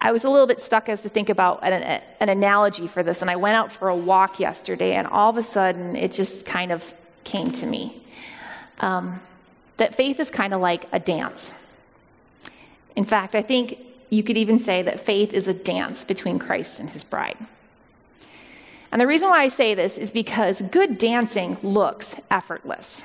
I 0.00 0.10
was 0.10 0.24
a 0.24 0.30
little 0.30 0.46
bit 0.46 0.58
stuck 0.58 0.88
as 0.88 1.02
to 1.02 1.10
think 1.10 1.28
about 1.28 1.62
an, 1.62 2.00
an, 2.18 2.28
analogy 2.30 2.86
for 2.86 3.02
this, 3.02 3.20
and 3.20 3.30
I 3.30 3.36
went 3.36 3.54
out 3.54 3.70
for 3.70 3.88
a 3.88 3.94
walk 3.94 4.40
yesterday, 4.40 4.94
and 4.94 5.06
all 5.06 5.28
of 5.28 5.36
a 5.36 5.42
sudden 5.42 5.96
it 5.96 6.12
just 6.12 6.46
kind 6.46 6.72
of 6.72 6.82
came 7.24 7.50
to 7.52 7.66
me. 7.66 8.02
Um, 8.80 9.20
that 9.76 9.94
faith 9.94 10.20
is 10.20 10.30
kind 10.30 10.54
of 10.54 10.60
like 10.60 10.86
a 10.92 10.98
dance. 10.98 11.52
In 12.94 13.04
fact, 13.04 13.34
I 13.34 13.42
think 13.42 13.78
you 14.10 14.22
could 14.22 14.36
even 14.36 14.58
say 14.58 14.82
that 14.82 15.00
faith 15.00 15.32
is 15.32 15.48
a 15.48 15.54
dance 15.54 16.04
between 16.04 16.38
Christ 16.38 16.80
and 16.80 16.90
his 16.90 17.02
bride. 17.02 17.38
And 18.90 19.00
the 19.00 19.06
reason 19.06 19.30
why 19.30 19.40
I 19.40 19.48
say 19.48 19.74
this 19.74 19.96
is 19.96 20.10
because 20.10 20.60
good 20.60 20.98
dancing 20.98 21.56
looks 21.62 22.14
effortless. 22.30 23.02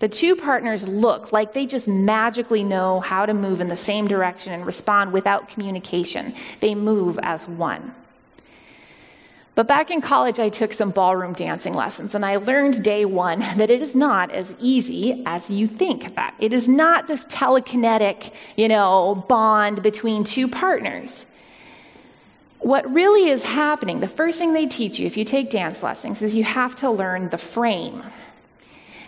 the 0.00 0.08
two 0.08 0.34
partners 0.34 0.88
look 0.88 1.32
like 1.32 1.52
they 1.52 1.64
just 1.64 1.86
magically 1.86 2.64
know 2.64 2.98
how 2.98 3.24
to 3.24 3.32
move 3.32 3.60
in 3.60 3.68
the 3.68 3.76
same 3.76 4.08
direction 4.08 4.52
and 4.52 4.66
respond 4.66 5.12
without 5.12 5.48
communication. 5.48 6.34
They 6.58 6.74
move 6.74 7.20
as 7.22 7.46
one. 7.46 7.94
But 9.54 9.68
back 9.68 9.90
in 9.90 10.00
college, 10.00 10.38
I 10.38 10.48
took 10.48 10.72
some 10.72 10.90
ballroom 10.90 11.34
dancing 11.34 11.74
lessons, 11.74 12.14
and 12.14 12.24
I 12.24 12.36
learned 12.36 12.82
day 12.82 13.04
one 13.04 13.40
that 13.40 13.68
it 13.68 13.82
is 13.82 13.94
not 13.94 14.30
as 14.30 14.54
easy 14.58 15.22
as 15.26 15.50
you 15.50 15.66
think 15.66 16.14
that. 16.16 16.34
It 16.38 16.54
is 16.54 16.68
not 16.68 17.06
this 17.06 17.24
telekinetic, 17.26 18.32
you 18.56 18.68
know, 18.68 19.26
bond 19.28 19.82
between 19.82 20.24
two 20.24 20.48
partners. 20.48 21.26
What 22.60 22.90
really 22.90 23.28
is 23.28 23.42
happening, 23.42 24.00
the 24.00 24.08
first 24.08 24.38
thing 24.38 24.52
they 24.52 24.66
teach 24.66 24.98
you 24.98 25.06
if 25.06 25.16
you 25.16 25.24
take 25.24 25.50
dance 25.50 25.82
lessons 25.82 26.22
is 26.22 26.34
you 26.34 26.44
have 26.44 26.74
to 26.76 26.90
learn 26.90 27.28
the 27.28 27.38
frame. 27.38 28.02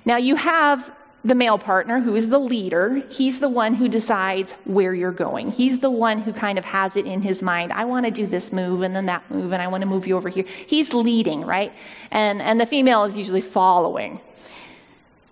Now, 0.04 0.16
you 0.16 0.36
have 0.36 0.90
the 1.24 1.34
male 1.34 1.58
partner, 1.58 2.00
who 2.00 2.14
is 2.14 2.28
the 2.28 2.38
leader, 2.38 3.02
he's 3.08 3.40
the 3.40 3.48
one 3.48 3.74
who 3.74 3.88
decides 3.88 4.52
where 4.64 4.92
you're 4.92 5.10
going. 5.10 5.50
He's 5.50 5.80
the 5.80 5.90
one 5.90 6.20
who 6.20 6.34
kind 6.34 6.58
of 6.58 6.66
has 6.66 6.96
it 6.96 7.06
in 7.06 7.22
his 7.22 7.40
mind. 7.40 7.72
I 7.72 7.86
want 7.86 8.04
to 8.04 8.12
do 8.12 8.26
this 8.26 8.52
move 8.52 8.82
and 8.82 8.94
then 8.94 9.06
that 9.06 9.28
move, 9.30 9.52
and 9.52 9.62
I 9.62 9.68
want 9.68 9.80
to 9.80 9.86
move 9.86 10.06
you 10.06 10.18
over 10.18 10.28
here. 10.28 10.44
He's 10.66 10.92
leading, 10.92 11.40
right? 11.40 11.72
And, 12.10 12.42
and 12.42 12.60
the 12.60 12.66
female 12.66 13.04
is 13.04 13.16
usually 13.16 13.40
following. 13.40 14.20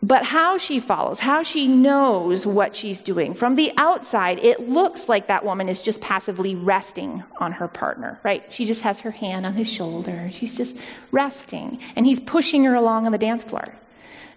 But 0.02 0.24
how 0.24 0.59
she 0.59 0.81
follows, 0.81 1.20
how 1.20 1.44
she 1.44 1.68
knows 1.68 2.44
what 2.44 2.74
she's 2.74 3.02
doing. 3.02 3.35
From 3.35 3.55
the 3.55 3.72
outside, 3.76 4.40
it 4.40 4.68
looks 4.68 5.09
like 5.09 5.28
that 5.28 5.44
woman 5.44 5.68
is 5.68 5.83
just 5.83 6.00
passively 6.00 6.57
resting 6.57 7.22
on 7.38 7.52
her 7.52 7.68
partner, 7.68 8.18
right? 8.24 8.50
She 8.50 8.64
just 8.64 8.81
has 8.81 8.98
her 9.00 9.12
hand 9.12 9.46
on 9.46 9.52
his 9.52 9.68
shoulder. 9.70 10.28
She's 10.33 10.57
just 10.57 10.76
resting. 11.12 11.78
And 11.94 12.05
he's 12.05 12.18
pushing 12.18 12.64
her 12.64 12.74
along 12.74 13.07
on 13.07 13.12
the 13.12 13.18
dance 13.18 13.44
floor. 13.44 13.64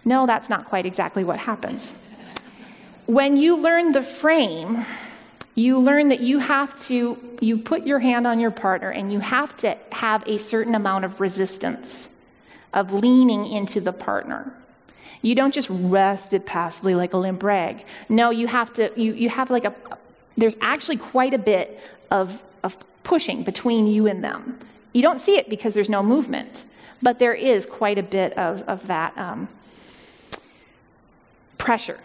No, 0.06 0.24
that's 0.24 0.48
not 0.48 0.66
quite 0.66 0.86
exactly 0.86 1.24
what 1.24 1.38
happens. 1.38 1.92
When 3.06 3.36
you 3.36 3.56
learn 3.56 3.90
the 3.90 4.02
frame, 4.02 4.86
you 5.56 5.80
learn 5.80 6.08
that 6.08 6.20
you 6.20 6.38
have 6.38 6.80
to 6.86 7.18
you 7.40 7.58
put 7.58 7.86
your 7.86 7.98
hand 7.98 8.26
on 8.26 8.40
your 8.40 8.52
partner 8.52 8.90
and 8.90 9.12
you 9.12 9.18
have 9.18 9.56
to 9.58 9.76
have 9.92 10.22
a 10.26 10.38
certain 10.38 10.74
amount 10.74 11.04
of 11.04 11.20
resistance 11.20 12.08
of 12.72 12.92
leaning 12.92 13.46
into 13.46 13.80
the 13.80 13.92
partner. 13.92 14.52
You 15.22 15.34
don't 15.34 15.52
just 15.52 15.68
rest 15.70 16.32
it 16.32 16.46
passively 16.46 16.94
like 16.94 17.12
a 17.12 17.16
limp 17.18 17.42
rag. 17.42 17.84
No 18.08 18.30
you 18.30 18.46
have 18.46 18.72
to 18.74 18.92
you, 18.96 19.12
you 19.12 19.28
have 19.28 19.50
like 19.50 19.64
a 19.64 19.74
there's 20.36 20.56
actually 20.60 20.98
quite 20.98 21.34
a 21.34 21.38
bit 21.38 21.80
of 22.12 22.40
of 22.62 22.76
pushing 23.02 23.42
between 23.42 23.88
you 23.88 24.06
and 24.06 24.22
them. 24.22 24.58
You 24.92 25.02
don't 25.02 25.20
see 25.20 25.36
it 25.36 25.50
because 25.50 25.74
there's 25.74 25.90
no 25.90 26.02
movement 26.02 26.64
but 27.02 27.18
there 27.18 27.34
is 27.34 27.66
quite 27.66 27.98
a 27.98 28.02
bit 28.02 28.32
of, 28.38 28.62
of 28.62 28.86
that 28.86 29.16
um, 29.18 29.48
pressure. 31.66 31.98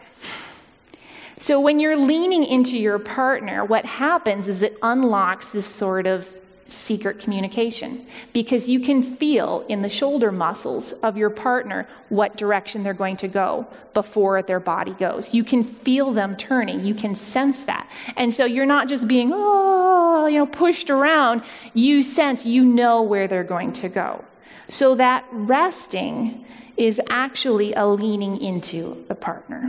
So 1.38 1.62
when 1.62 1.80
you're 1.80 1.96
leaning 1.96 2.44
into 2.44 2.80
your 2.80 2.98
partner, 2.98 3.64
what 3.64 3.86
happens 3.86 4.48
is 4.48 4.64
it 4.64 4.76
unlocks 4.82 5.52
this 5.52 5.68
sort 5.68 6.08
of 6.08 6.28
secret 6.68 7.20
communication 7.20 8.08
because 8.34 8.68
you 8.68 8.80
can 8.80 9.04
feel 9.04 9.64
in 9.70 9.84
the 9.84 9.90
shoulder 9.90 10.32
muscles 10.32 10.94
of 11.04 11.16
your 11.16 11.30
partner 11.30 11.88
what 12.10 12.38
direction 12.38 12.82
they're 12.82 12.96
going 12.96 13.18
to 13.18 13.28
go 13.28 13.68
before 13.94 14.42
their 14.42 14.60
body 14.60 14.94
goes. 14.94 15.32
You 15.32 15.44
can 15.44 15.64
feel 15.64 16.12
them 16.12 16.36
turning. 16.38 16.80
You 16.80 16.96
can 16.96 17.14
sense 17.14 17.66
that. 17.66 17.88
And 18.16 18.34
so 18.34 18.46
you're 18.46 18.66
not 18.66 18.88
just 18.88 19.08
being, 19.08 19.30
oh, 19.32 20.26
you 20.26 20.40
know, 20.40 20.48
pushed 20.48 20.90
around. 20.90 21.44
You 21.76 22.02
sense, 22.02 22.48
you 22.48 22.66
know 22.66 23.04
where 23.04 23.28
they're 23.28 23.44
going 23.44 23.74
to 23.74 23.90
go. 23.90 24.26
So 24.70 24.96
that 24.96 25.24
resting 25.32 26.46
is 26.82 27.00
actually 27.12 27.74
a 27.76 27.86
leaning 27.86 28.42
into 28.42 29.06
the 29.08 29.14
partner. 29.14 29.62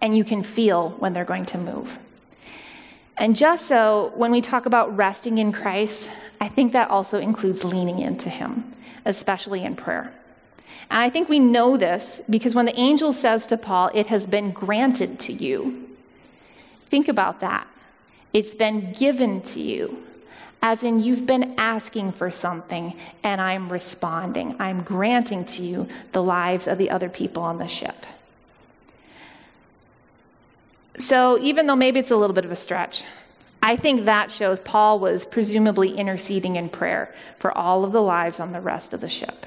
And 0.00 0.16
you 0.16 0.24
can 0.24 0.42
feel 0.42 0.90
when 0.98 1.12
they're 1.12 1.24
going 1.24 1.44
to 1.46 1.58
move. 1.58 1.96
And 3.16 3.36
just 3.36 3.68
so, 3.68 4.12
when 4.16 4.32
we 4.32 4.40
talk 4.40 4.66
about 4.66 4.96
resting 4.96 5.38
in 5.38 5.52
Christ, 5.52 6.10
I 6.40 6.48
think 6.48 6.72
that 6.72 6.90
also 6.90 7.20
includes 7.20 7.62
leaning 7.62 8.00
into 8.00 8.28
Him, 8.28 8.74
especially 9.04 9.62
in 9.62 9.76
prayer. 9.76 10.12
And 10.90 11.00
I 11.00 11.08
think 11.08 11.28
we 11.28 11.38
know 11.38 11.76
this 11.76 12.20
because 12.28 12.52
when 12.52 12.66
the 12.66 12.78
angel 12.78 13.12
says 13.12 13.46
to 13.46 13.56
Paul, 13.56 13.92
It 13.94 14.08
has 14.08 14.26
been 14.26 14.50
granted 14.50 15.20
to 15.20 15.32
you, 15.32 15.88
think 16.90 17.06
about 17.06 17.38
that. 17.40 17.68
It's 18.32 18.56
been 18.56 18.92
given 18.92 19.40
to 19.42 19.60
you 19.60 20.02
as 20.62 20.84
in 20.84 21.00
you've 21.00 21.26
been 21.26 21.54
asking 21.58 22.12
for 22.12 22.30
something 22.30 22.96
and 23.24 23.40
I'm 23.40 23.70
responding. 23.70 24.54
I'm 24.60 24.82
granting 24.82 25.44
to 25.46 25.62
you 25.62 25.88
the 26.12 26.22
lives 26.22 26.68
of 26.68 26.78
the 26.78 26.90
other 26.90 27.08
people 27.08 27.42
on 27.42 27.58
the 27.58 27.66
ship. 27.66 28.06
So, 30.98 31.38
even 31.38 31.66
though 31.66 31.76
maybe 31.76 31.98
it's 31.98 32.10
a 32.10 32.16
little 32.16 32.34
bit 32.34 32.44
of 32.44 32.52
a 32.52 32.56
stretch, 32.56 33.02
I 33.62 33.76
think 33.76 34.04
that 34.04 34.30
shows 34.30 34.60
Paul 34.60 34.98
was 35.00 35.24
presumably 35.24 35.94
interceding 35.94 36.56
in 36.56 36.68
prayer 36.68 37.14
for 37.38 37.56
all 37.56 37.84
of 37.84 37.92
the 37.92 38.02
lives 38.02 38.38
on 38.38 38.52
the 38.52 38.60
rest 38.60 38.92
of 38.92 39.00
the 39.00 39.08
ship. 39.08 39.46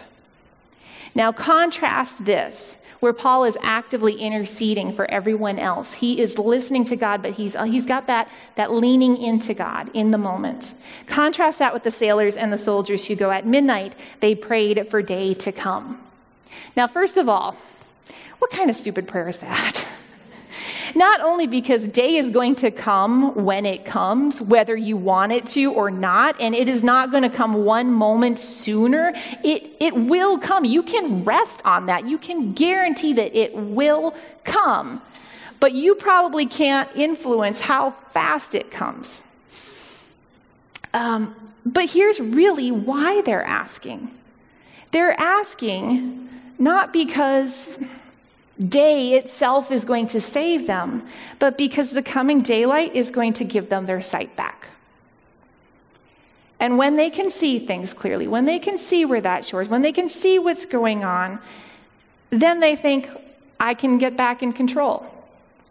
Now, 1.13 1.31
contrast 1.31 2.25
this 2.25 2.77
where 2.99 3.13
Paul 3.13 3.45
is 3.45 3.57
actively 3.61 4.15
interceding 4.15 4.93
for 4.93 5.09
everyone 5.11 5.59
else. 5.59 5.93
He 5.93 6.19
is 6.21 6.37
listening 6.37 6.83
to 6.85 6.95
God, 6.95 7.21
but 7.21 7.33
he's, 7.33 7.55
uh, 7.55 7.63
he's 7.63 7.85
got 7.85 8.07
that, 8.07 8.29
that 8.55 8.71
leaning 8.71 9.17
into 9.17 9.53
God 9.53 9.89
in 9.93 10.11
the 10.11 10.17
moment. 10.17 10.73
Contrast 11.07 11.59
that 11.59 11.73
with 11.73 11.83
the 11.83 11.91
sailors 11.91 12.35
and 12.35 12.51
the 12.51 12.57
soldiers 12.57 13.05
who 13.05 13.15
go 13.15 13.31
at 13.31 13.45
midnight, 13.45 13.95
they 14.19 14.35
prayed 14.35 14.89
for 14.89 15.01
day 15.01 15.33
to 15.35 15.51
come. 15.51 16.01
Now, 16.75 16.87
first 16.87 17.17
of 17.17 17.29
all, 17.29 17.55
what 18.39 18.51
kind 18.51 18.69
of 18.69 18.75
stupid 18.75 19.07
prayer 19.07 19.27
is 19.27 19.37
that? 19.39 19.87
Not 20.95 21.21
only 21.21 21.47
because 21.47 21.87
day 21.87 22.15
is 22.15 22.29
going 22.29 22.55
to 22.57 22.71
come 22.71 23.35
when 23.35 23.65
it 23.65 23.85
comes, 23.85 24.41
whether 24.41 24.75
you 24.75 24.97
want 24.97 25.31
it 25.31 25.45
to 25.47 25.73
or 25.73 25.91
not, 25.91 26.39
and 26.39 26.55
it 26.55 26.69
is 26.69 26.83
not 26.83 27.11
going 27.11 27.23
to 27.23 27.29
come 27.29 27.65
one 27.65 27.91
moment 27.91 28.39
sooner. 28.39 29.13
It, 29.43 29.75
it 29.79 29.95
will 29.95 30.37
come. 30.37 30.65
You 30.65 30.83
can 30.83 31.23
rest 31.23 31.61
on 31.65 31.87
that. 31.87 32.07
You 32.07 32.17
can 32.17 32.53
guarantee 32.53 33.13
that 33.13 33.35
it 33.35 33.55
will 33.55 34.15
come. 34.43 35.01
But 35.59 35.73
you 35.73 35.95
probably 35.95 36.45
can't 36.45 36.89
influence 36.95 37.59
how 37.59 37.91
fast 38.11 38.55
it 38.55 38.71
comes. 38.71 39.21
Um, 40.93 41.35
but 41.65 41.89
here's 41.89 42.19
really 42.19 42.71
why 42.71 43.21
they're 43.21 43.43
asking. 43.43 44.11
They're 44.91 45.19
asking 45.19 46.29
not 46.57 46.93
because 46.93 47.79
day 48.59 49.13
itself 49.13 49.71
is 49.71 49.83
going 49.85 50.07
to 50.07 50.21
save 50.21 50.67
them, 50.67 51.05
but 51.39 51.57
because 51.57 51.91
the 51.91 52.01
coming 52.01 52.41
daylight 52.41 52.95
is 52.95 53.11
going 53.11 53.33
to 53.33 53.43
give 53.43 53.69
them 53.69 53.85
their 53.85 54.01
sight 54.01 54.35
back. 54.35 54.67
And 56.59 56.77
when 56.77 56.95
they 56.95 57.09
can 57.09 57.29
see 57.29 57.59
things 57.59 57.93
clearly, 57.93 58.27
when 58.27 58.45
they 58.45 58.59
can 58.59 58.77
see 58.77 59.03
where 59.03 59.21
that 59.21 59.45
shore 59.45 59.61
is, 59.61 59.67
when 59.67 59.81
they 59.81 59.91
can 59.91 60.07
see 60.07 60.39
what's 60.39 60.65
going 60.65 61.03
on, 61.03 61.39
then 62.29 62.59
they 62.59 62.75
think, 62.75 63.09
I 63.59 63.73
can 63.73 63.97
get 63.97 64.15
back 64.17 64.41
in 64.41 64.53
control. 64.53 65.05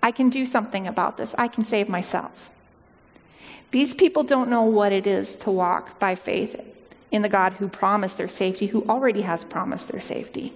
I 0.03 0.11
can 0.11 0.29
do 0.29 0.45
something 0.45 0.87
about 0.87 1.17
this. 1.17 1.35
I 1.39 1.49
can 1.49 1.65
save 1.65 1.89
myself. 1.89 2.51
These 3.71 3.95
people 3.95 4.23
don't 4.23 4.51
know 4.51 4.63
what 4.63 4.93
it 4.93 5.07
is 5.07 5.37
to 5.37 5.51
walk 5.51 5.99
by 5.99 6.15
faith 6.15 6.61
in 7.11 7.23
the 7.23 7.29
God 7.29 7.55
who 7.55 7.69
promised 7.69 8.19
their 8.19 8.29
safety, 8.29 8.67
who 8.67 8.85
already 8.89 9.23
has 9.23 9.45
promised 9.45 9.89
their 9.89 10.01
safety. 10.01 10.53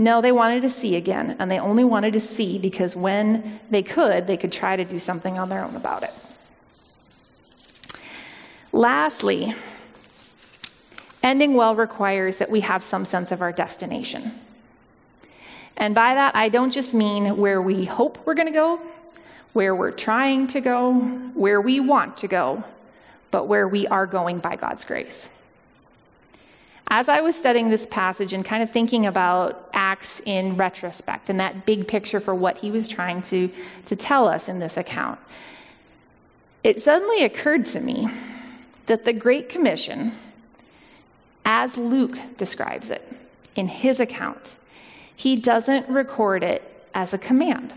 No, 0.00 0.20
they 0.20 0.30
wanted 0.30 0.62
to 0.62 0.70
see 0.70 0.94
again, 0.94 1.34
and 1.40 1.50
they 1.50 1.58
only 1.58 1.82
wanted 1.82 2.12
to 2.12 2.20
see 2.20 2.56
because 2.56 2.94
when 2.94 3.60
they 3.68 3.82
could, 3.82 4.28
they 4.28 4.36
could 4.36 4.52
try 4.52 4.76
to 4.76 4.84
do 4.84 5.00
something 5.00 5.36
on 5.38 5.48
their 5.48 5.64
own 5.64 5.74
about 5.74 6.04
it. 6.04 6.14
Lastly, 8.72 9.56
ending 11.20 11.54
well 11.54 11.74
requires 11.74 12.36
that 12.36 12.48
we 12.48 12.60
have 12.60 12.84
some 12.84 13.04
sense 13.04 13.32
of 13.32 13.42
our 13.42 13.50
destination. 13.50 14.38
And 15.76 15.96
by 15.96 16.14
that, 16.14 16.36
I 16.36 16.48
don't 16.48 16.70
just 16.70 16.94
mean 16.94 17.36
where 17.36 17.60
we 17.60 17.84
hope 17.84 18.24
we're 18.24 18.34
going 18.34 18.46
to 18.46 18.52
go, 18.52 18.80
where 19.52 19.74
we're 19.74 19.90
trying 19.90 20.46
to 20.48 20.60
go, 20.60 20.94
where 21.34 21.60
we 21.60 21.80
want 21.80 22.18
to 22.18 22.28
go, 22.28 22.62
but 23.32 23.48
where 23.48 23.66
we 23.66 23.88
are 23.88 24.06
going 24.06 24.38
by 24.38 24.54
God's 24.54 24.84
grace. 24.84 25.28
As 26.90 27.08
I 27.08 27.20
was 27.20 27.36
studying 27.36 27.68
this 27.68 27.86
passage 27.86 28.32
and 28.32 28.42
kind 28.42 28.62
of 28.62 28.70
thinking 28.70 29.04
about 29.04 29.68
Acts 29.74 30.22
in 30.24 30.56
retrospect 30.56 31.28
and 31.28 31.38
that 31.38 31.66
big 31.66 31.86
picture 31.86 32.18
for 32.18 32.34
what 32.34 32.56
he 32.58 32.70
was 32.70 32.88
trying 32.88 33.20
to, 33.22 33.50
to 33.86 33.96
tell 33.96 34.26
us 34.26 34.48
in 34.48 34.58
this 34.58 34.78
account, 34.78 35.18
it 36.64 36.80
suddenly 36.80 37.24
occurred 37.24 37.66
to 37.66 37.80
me 37.80 38.08
that 38.86 39.04
the 39.04 39.12
Great 39.12 39.50
Commission, 39.50 40.12
as 41.44 41.76
Luke 41.76 42.16
describes 42.38 42.90
it 42.90 43.06
in 43.54 43.68
his 43.68 44.00
account, 44.00 44.54
he 45.14 45.36
doesn't 45.36 45.88
record 45.90 46.42
it 46.42 46.62
as 46.94 47.12
a 47.12 47.18
command. 47.18 47.74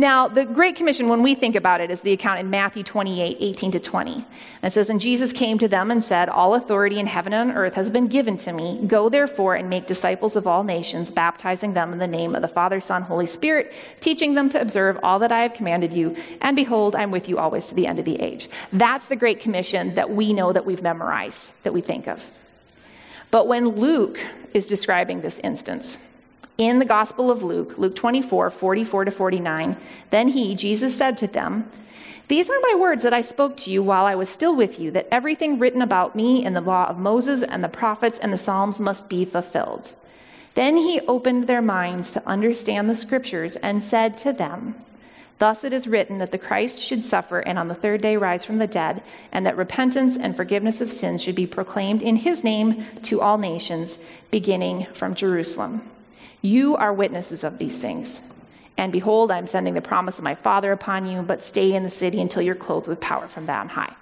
Now, 0.00 0.28
the 0.28 0.46
Great 0.46 0.76
Commission, 0.76 1.10
when 1.10 1.22
we 1.22 1.34
think 1.34 1.54
about 1.54 1.82
it, 1.82 1.90
is 1.90 2.00
the 2.00 2.12
account 2.12 2.40
in 2.40 2.48
Matthew 2.48 2.82
28, 2.82 3.36
18 3.38 3.72
to 3.72 3.80
20. 3.80 4.14
And 4.14 4.24
it 4.62 4.72
says, 4.72 4.88
And 4.88 4.98
Jesus 4.98 5.30
came 5.30 5.58
to 5.58 5.68
them 5.68 5.90
and 5.90 6.02
said, 6.02 6.30
All 6.30 6.54
authority 6.54 6.98
in 6.98 7.06
heaven 7.06 7.34
and 7.34 7.50
on 7.50 7.56
earth 7.58 7.74
has 7.74 7.90
been 7.90 8.06
given 8.06 8.38
to 8.38 8.54
me. 8.54 8.80
Go 8.86 9.10
therefore 9.10 9.56
and 9.56 9.68
make 9.68 9.86
disciples 9.86 10.36
of 10.36 10.46
all 10.46 10.64
nations, 10.64 11.10
baptizing 11.10 11.74
them 11.74 11.92
in 11.92 11.98
the 11.98 12.06
name 12.06 12.34
of 12.34 12.40
the 12.40 12.48
Father, 12.48 12.80
Son, 12.80 13.02
Holy 13.02 13.26
Spirit, 13.26 13.74
teaching 14.00 14.32
them 14.32 14.48
to 14.48 14.58
observe 14.58 14.98
all 15.02 15.18
that 15.18 15.32
I 15.32 15.42
have 15.42 15.52
commanded 15.52 15.92
you. 15.92 16.16
And 16.40 16.56
behold, 16.56 16.96
I'm 16.96 17.10
with 17.10 17.28
you 17.28 17.36
always 17.36 17.68
to 17.68 17.74
the 17.74 17.86
end 17.86 17.98
of 17.98 18.06
the 18.06 18.22
age. 18.22 18.48
That's 18.72 19.08
the 19.08 19.16
Great 19.16 19.40
Commission 19.40 19.96
that 19.96 20.08
we 20.08 20.32
know 20.32 20.50
that 20.50 20.64
we've 20.64 20.82
memorized, 20.82 21.52
that 21.64 21.74
we 21.74 21.82
think 21.82 22.08
of. 22.08 22.26
But 23.30 23.48
when 23.48 23.68
Luke 23.68 24.18
is 24.54 24.66
describing 24.66 25.20
this 25.20 25.38
instance, 25.40 25.98
in 26.60 26.78
the 26.78 26.84
Gospel 26.84 27.30
of 27.30 27.42
Luke, 27.42 27.78
Luke 27.78 27.96
24, 27.96 28.50
44 28.50 29.06
to 29.06 29.10
49, 29.10 29.78
then 30.10 30.28
he, 30.28 30.54
Jesus, 30.54 30.94
said 30.94 31.16
to 31.16 31.26
them, 31.26 31.66
These 32.28 32.50
are 32.50 32.60
my 32.60 32.74
words 32.78 33.02
that 33.02 33.14
I 33.14 33.22
spoke 33.22 33.56
to 33.58 33.70
you 33.70 33.82
while 33.82 34.04
I 34.04 34.14
was 34.14 34.28
still 34.28 34.54
with 34.54 34.78
you, 34.78 34.90
that 34.90 35.08
everything 35.10 35.58
written 35.58 35.80
about 35.80 36.14
me 36.14 36.44
in 36.44 36.52
the 36.52 36.60
law 36.60 36.86
of 36.86 36.98
Moses 36.98 37.42
and 37.42 37.64
the 37.64 37.70
prophets 37.70 38.18
and 38.18 38.30
the 38.30 38.36
Psalms 38.36 38.78
must 38.78 39.08
be 39.08 39.24
fulfilled. 39.24 39.90
Then 40.54 40.76
he 40.76 41.00
opened 41.08 41.46
their 41.46 41.62
minds 41.62 42.12
to 42.12 42.28
understand 42.28 42.90
the 42.90 42.94
scriptures 42.94 43.56
and 43.56 43.82
said 43.82 44.18
to 44.18 44.32
them, 44.34 44.74
Thus 45.38 45.64
it 45.64 45.72
is 45.72 45.86
written 45.86 46.18
that 46.18 46.30
the 46.30 46.36
Christ 46.36 46.78
should 46.78 47.06
suffer 47.06 47.38
and 47.38 47.58
on 47.58 47.68
the 47.68 47.74
third 47.74 48.02
day 48.02 48.18
rise 48.18 48.44
from 48.44 48.58
the 48.58 48.66
dead, 48.66 49.02
and 49.32 49.46
that 49.46 49.56
repentance 49.56 50.18
and 50.18 50.36
forgiveness 50.36 50.82
of 50.82 50.92
sins 50.92 51.22
should 51.22 51.36
be 51.36 51.46
proclaimed 51.46 52.02
in 52.02 52.16
his 52.16 52.44
name 52.44 52.84
to 53.04 53.22
all 53.22 53.38
nations, 53.38 53.96
beginning 54.30 54.86
from 54.92 55.14
Jerusalem. 55.14 55.88
You 56.42 56.76
are 56.76 56.92
witnesses 56.92 57.44
of 57.44 57.58
these 57.58 57.80
things. 57.80 58.20
And 58.76 58.92
behold, 58.92 59.30
I 59.30 59.38
am 59.38 59.46
sending 59.46 59.74
the 59.74 59.82
promise 59.82 60.16
of 60.16 60.24
my 60.24 60.34
Father 60.34 60.72
upon 60.72 61.06
you, 61.06 61.22
but 61.22 61.44
stay 61.44 61.74
in 61.74 61.82
the 61.82 61.90
city 61.90 62.20
until 62.20 62.40
you're 62.40 62.54
clothed 62.54 62.86
with 62.86 63.00
power 63.00 63.28
from 63.28 63.48
on 63.48 63.68
high. 63.68 63.94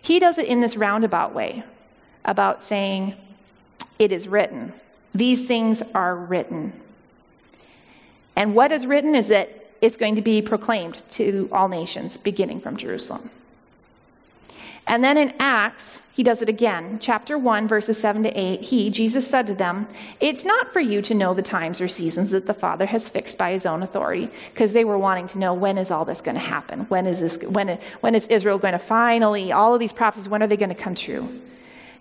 He 0.00 0.18
does 0.18 0.38
it 0.38 0.48
in 0.48 0.60
this 0.60 0.76
roundabout 0.76 1.34
way 1.34 1.64
about 2.24 2.62
saying, 2.62 3.14
It 3.98 4.12
is 4.12 4.26
written. 4.26 4.72
These 5.14 5.46
things 5.46 5.82
are 5.94 6.16
written. 6.16 6.72
And 8.36 8.54
what 8.54 8.72
is 8.72 8.86
written 8.86 9.14
is 9.14 9.28
that 9.28 9.70
it's 9.82 9.96
going 9.96 10.16
to 10.16 10.22
be 10.22 10.40
proclaimed 10.40 11.02
to 11.12 11.48
all 11.52 11.68
nations, 11.68 12.16
beginning 12.16 12.60
from 12.60 12.76
Jerusalem. 12.76 13.30
And 14.86 15.04
then 15.04 15.16
in 15.16 15.34
Acts, 15.38 16.02
he 16.12 16.22
does 16.22 16.42
it 16.42 16.48
again. 16.48 16.98
Chapter 17.00 17.38
1, 17.38 17.68
verses 17.68 17.98
7 17.98 18.24
to 18.24 18.30
8. 18.30 18.60
He, 18.60 18.90
Jesus, 18.90 19.26
said 19.26 19.46
to 19.46 19.54
them, 19.54 19.86
It's 20.20 20.44
not 20.44 20.72
for 20.72 20.80
you 20.80 21.00
to 21.02 21.14
know 21.14 21.32
the 21.32 21.42
times 21.42 21.80
or 21.80 21.88
seasons 21.88 22.32
that 22.32 22.46
the 22.46 22.54
Father 22.54 22.86
has 22.86 23.08
fixed 23.08 23.38
by 23.38 23.52
his 23.52 23.64
own 23.64 23.82
authority, 23.82 24.28
because 24.52 24.72
they 24.72 24.84
were 24.84 24.98
wanting 24.98 25.28
to 25.28 25.38
know 25.38 25.54
when 25.54 25.78
is 25.78 25.90
all 25.90 26.04
this 26.04 26.20
going 26.20 26.34
to 26.34 26.40
happen? 26.40 26.80
When 26.88 27.06
is, 27.06 27.20
this, 27.20 27.38
when, 27.38 27.78
when 28.00 28.14
is 28.14 28.26
Israel 28.26 28.58
going 28.58 28.72
to 28.72 28.78
finally, 28.78 29.52
all 29.52 29.72
of 29.72 29.80
these 29.80 29.92
prophecies, 29.92 30.28
when 30.28 30.42
are 30.42 30.46
they 30.46 30.56
going 30.56 30.68
to 30.68 30.74
come 30.74 30.94
true? 30.94 31.40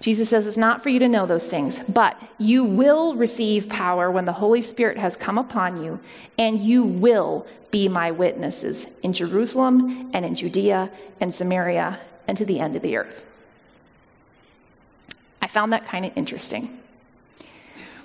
Jesus 0.01 0.29
says 0.29 0.47
it's 0.47 0.57
not 0.57 0.81
for 0.81 0.89
you 0.89 0.99
to 0.99 1.07
know 1.09 1.25
those 1.25 1.47
things, 1.47 1.79
but 1.89 2.21
you 2.37 2.63
will 2.63 3.15
receive 3.15 3.67
power 3.69 4.09
when 4.09 4.25
the 4.25 4.33
Holy 4.33 4.61
Spirit 4.61 4.97
has 4.97 5.15
come 5.15 5.37
upon 5.37 5.83
you, 5.83 5.99
and 6.37 6.59
you 6.59 6.83
will 6.83 7.45
be 7.69 7.87
my 7.87 8.09
witnesses 8.11 8.87
in 9.03 9.13
Jerusalem 9.13 10.09
and 10.13 10.25
in 10.25 10.35
Judea 10.35 10.89
and 11.19 11.33
Samaria 11.33 11.99
and 12.29 12.37
to 12.37 12.45
the 12.45 12.59
end 12.59 12.75
of 12.75 12.83
the 12.83 12.95
earth. 12.95 13.23
I 15.41 15.47
found 15.47 15.73
that 15.73 15.87
kind 15.87 16.05
of 16.05 16.11
interesting. 16.15 16.79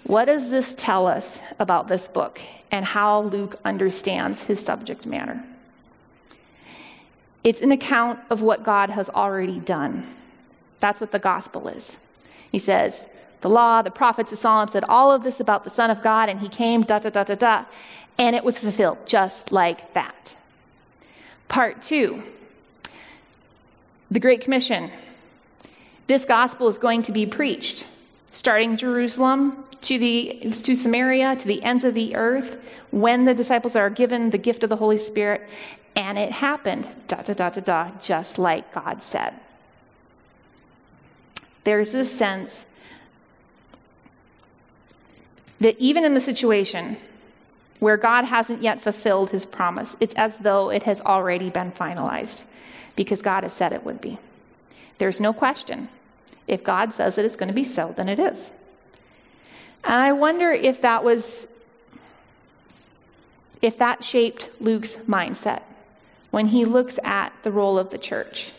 What 0.04 0.24
does 0.24 0.48
this 0.48 0.74
tell 0.74 1.06
us 1.06 1.40
about 1.58 1.88
this 1.88 2.08
book 2.08 2.40
and 2.70 2.87
how 2.87 3.24
Luke 3.24 3.60
understands 3.66 4.44
his 4.44 4.64
subject 4.64 5.04
matter? 5.04 5.44
It's 7.42 7.60
an 7.60 7.70
account 7.70 8.18
of 8.30 8.40
what 8.40 8.64
God 8.64 8.88
has 8.88 9.10
already 9.10 9.58
done. 9.58 10.06
That's 10.80 11.02
what 11.02 11.12
the 11.12 11.18
gospel 11.18 11.68
is. 11.68 11.98
He 12.50 12.58
says, 12.58 13.04
the 13.42 13.50
law, 13.50 13.82
the 13.82 13.90
prophets, 13.90 14.30
the 14.30 14.37
Psalms 14.38 14.72
said 14.72 14.84
all 14.88 15.12
of 15.12 15.22
this 15.22 15.38
about 15.38 15.64
the 15.64 15.70
Son 15.70 15.90
of 15.90 16.02
God, 16.02 16.30
and 16.30 16.40
he 16.40 16.48
came, 16.48 16.80
da 16.80 16.98
da 16.98 17.10
da 17.10 17.24
da 17.24 17.34
da. 17.34 17.64
And 18.16 18.34
it 18.34 18.42
was 18.42 18.58
fulfilled 18.58 19.06
just 19.06 19.52
like 19.52 19.92
that. 19.92 20.34
Part 21.46 21.82
two 21.82 22.22
the 24.14 24.20
Great 24.20 24.42
Commission. 24.42 24.92
This 26.07 26.24
gospel 26.24 26.68
is 26.68 26.79
going 26.79 27.03
to 27.03 27.12
be 27.12 27.27
preached, 27.27 27.85
starting 28.31 28.77
Jerusalem 28.77 29.64
to, 29.83 29.98
the, 29.98 30.53
to 30.62 30.77
Samaria, 30.77 31.35
to 31.35 31.48
the 31.48 31.61
ends 31.64 31.83
of 31.83 31.94
the 31.94 32.14
earth, 32.14 32.57
when 32.92 33.24
the 33.24 33.35
disciples 33.35 33.74
are 33.74 33.90
given 33.90 34.31
the 34.31 34.38
gift 34.38 34.62
of 34.62 34.70
the 34.70 34.77
Holy 34.77 34.98
Spirit. 34.98 35.48
And 35.96 36.16
it 36.16 36.31
happened, 36.31 36.87
da 37.09 37.22
da 37.22 37.35
da 37.35 37.50
da 37.50 37.61
da, 37.61 37.90
just 38.00 38.38
like 38.38 38.72
God 38.72 39.03
said. 39.03 39.35
There's 41.64 41.90
this 41.90 42.16
sense 42.16 42.64
that 45.59 45.77
even 45.81 46.05
in 46.05 46.14
the 46.14 46.20
situation 46.20 46.98
where 47.81 47.96
God 47.96 48.27
hasn't 48.27 48.62
yet 48.62 48.81
fulfilled 48.81 49.31
his 49.31 49.44
promise, 49.44 49.96
it's 49.98 50.14
as 50.14 50.38
though 50.38 50.70
it 50.70 50.85
has 50.85 51.00
already 51.00 51.50
been 51.50 51.72
finalized 51.72 52.44
because 52.96 53.22
God 53.22 53.42
has 53.42 53.52
said 53.52 53.72
it 53.72 53.85
would 53.85 54.00
be. 54.00 54.18
There's 54.98 55.20
no 55.20 55.33
question. 55.33 55.88
If 56.46 56.62
God 56.62 56.92
says 56.92 57.18
it's 57.18 57.37
going 57.37 57.48
to 57.48 57.54
be 57.54 57.64
so, 57.64 57.94
then 57.96 58.09
it 58.09 58.18
is. 58.18 58.52
And 59.83 59.94
I 59.94 60.12
wonder 60.12 60.50
if 60.50 60.83
that 60.83 61.04
was, 61.04 61.48
if 63.61 63.78
that 63.78 64.04
shaped 64.04 64.50
Luke's 64.61 64.96
mindset 65.09 65.62
when 66.30 66.46
he 66.46 66.64
looks 66.64 66.98
at 67.04 67.33
the 67.42 67.52
role 67.52 67.78
of 67.78 67.90
the 67.90 67.98
church. 67.98 68.52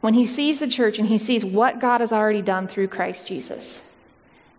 When 0.00 0.14
he 0.14 0.26
sees 0.26 0.60
the 0.60 0.68
church 0.68 0.98
and 0.98 1.08
he 1.08 1.18
sees 1.18 1.44
what 1.44 1.80
God 1.80 2.00
has 2.00 2.12
already 2.12 2.42
done 2.42 2.68
through 2.68 2.88
Christ 2.88 3.26
Jesus, 3.26 3.82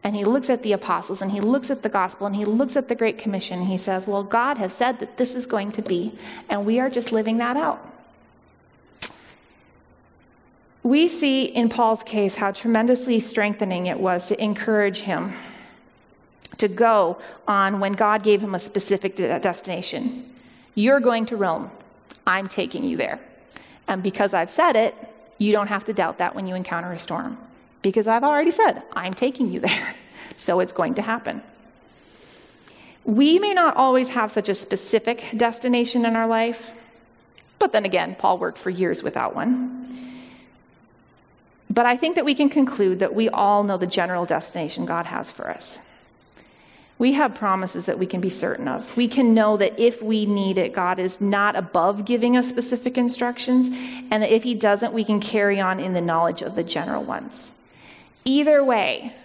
and 0.03 0.15
he 0.15 0.23
looks 0.23 0.49
at 0.49 0.63
the 0.63 0.73
apostles 0.73 1.21
and 1.21 1.31
he 1.31 1.41
looks 1.41 1.69
at 1.69 1.83
the 1.83 1.89
gospel 1.89 2.27
and 2.27 2.35
he 2.35 2.45
looks 2.45 2.75
at 2.75 2.87
the 2.87 2.95
Great 2.95 3.17
Commission, 3.17 3.65
he 3.65 3.77
says, 3.77 4.07
Well, 4.07 4.23
God 4.23 4.57
has 4.57 4.73
said 4.73 4.99
that 4.99 5.17
this 5.17 5.35
is 5.35 5.45
going 5.45 5.71
to 5.73 5.81
be, 5.81 6.17
and 6.49 6.65
we 6.65 6.79
are 6.79 6.89
just 6.89 7.11
living 7.11 7.37
that 7.37 7.57
out 7.57 7.85
we 10.83 11.07
see 11.07 11.45
in 11.45 11.69
Paul's 11.69 12.03
case 12.03 12.35
how 12.35 12.51
tremendously 12.51 13.19
strengthening 13.19 13.87
it 13.87 13.99
was 13.99 14.27
to 14.27 14.41
encourage 14.41 15.01
him 15.01 15.33
to 16.57 16.67
go 16.67 17.17
on 17.47 17.79
when 17.79 17.93
God 17.93 18.23
gave 18.23 18.41
him 18.41 18.55
a 18.55 18.59
specific 18.59 19.15
destination. 19.15 20.33
You're 20.75 20.99
going 20.99 21.25
to 21.27 21.37
Rome. 21.37 21.71
I'm 22.27 22.47
taking 22.47 22.83
you 22.83 22.97
there. 22.97 23.19
And 23.87 24.03
because 24.03 24.33
I've 24.33 24.49
said 24.49 24.75
it, 24.75 24.95
you 25.37 25.51
don't 25.51 25.67
have 25.67 25.85
to 25.85 25.93
doubt 25.93 26.19
that 26.19 26.35
when 26.35 26.47
you 26.47 26.55
encounter 26.55 26.91
a 26.91 26.99
storm. 26.99 27.37
Because 27.81 28.07
I've 28.07 28.23
already 28.23 28.51
said, 28.51 28.83
I'm 28.93 29.13
taking 29.13 29.51
you 29.51 29.59
there. 29.59 29.95
So 30.37 30.61
it's 30.61 30.71
going 30.71 30.93
to 30.93 31.01
happen. 31.01 31.41
We 33.03 33.39
may 33.39 33.53
not 33.53 33.75
always 33.75 34.09
have 34.09 34.31
such 34.31 34.47
a 34.47 34.55
specific 34.55 35.25
destination 35.35 36.05
in 36.05 36.15
our 36.15 36.27
life, 36.27 36.71
but 37.57 37.73
then 37.73 37.83
again, 37.83 38.15
Paul 38.17 38.37
worked 38.37 38.57
for 38.57 38.69
years 38.69 39.03
without 39.03 39.35
one. 39.35 40.08
But 41.69 41.85
I 41.85 41.95
think 41.95 42.15
that 42.15 42.25
we 42.25 42.33
can 42.35 42.49
conclude 42.49 42.99
that 42.99 43.13
we 43.13 43.29
all 43.29 43.63
know 43.63 43.77
the 43.77 43.87
general 43.87 44.25
destination 44.25 44.85
God 44.85 45.05
has 45.05 45.31
for 45.31 45.49
us. 45.49 45.79
We 46.97 47.13
have 47.13 47.33
promises 47.33 47.85
that 47.85 47.97
we 47.97 48.05
can 48.05 48.19
be 48.19 48.29
certain 48.29 48.67
of. 48.67 48.97
We 48.97 49.07
can 49.07 49.33
know 49.33 49.55
that 49.55 49.79
if 49.79 50.01
we 50.01 50.25
need 50.25 50.57
it, 50.57 50.73
God 50.73 50.99
is 50.99 51.21
not 51.21 51.55
above 51.55 52.03
giving 52.03 52.35
us 52.35 52.49
specific 52.49 52.97
instructions, 52.97 53.69
and 54.11 54.21
that 54.21 54.33
if 54.33 54.43
He 54.43 54.53
doesn't, 54.53 54.93
we 54.93 55.05
can 55.05 55.21
carry 55.21 55.61
on 55.61 55.79
in 55.79 55.93
the 55.93 56.01
knowledge 56.01 56.41
of 56.41 56.55
the 56.55 56.63
general 56.63 57.03
ones. 57.03 57.53
Either 58.25 58.61
way, 58.61 59.15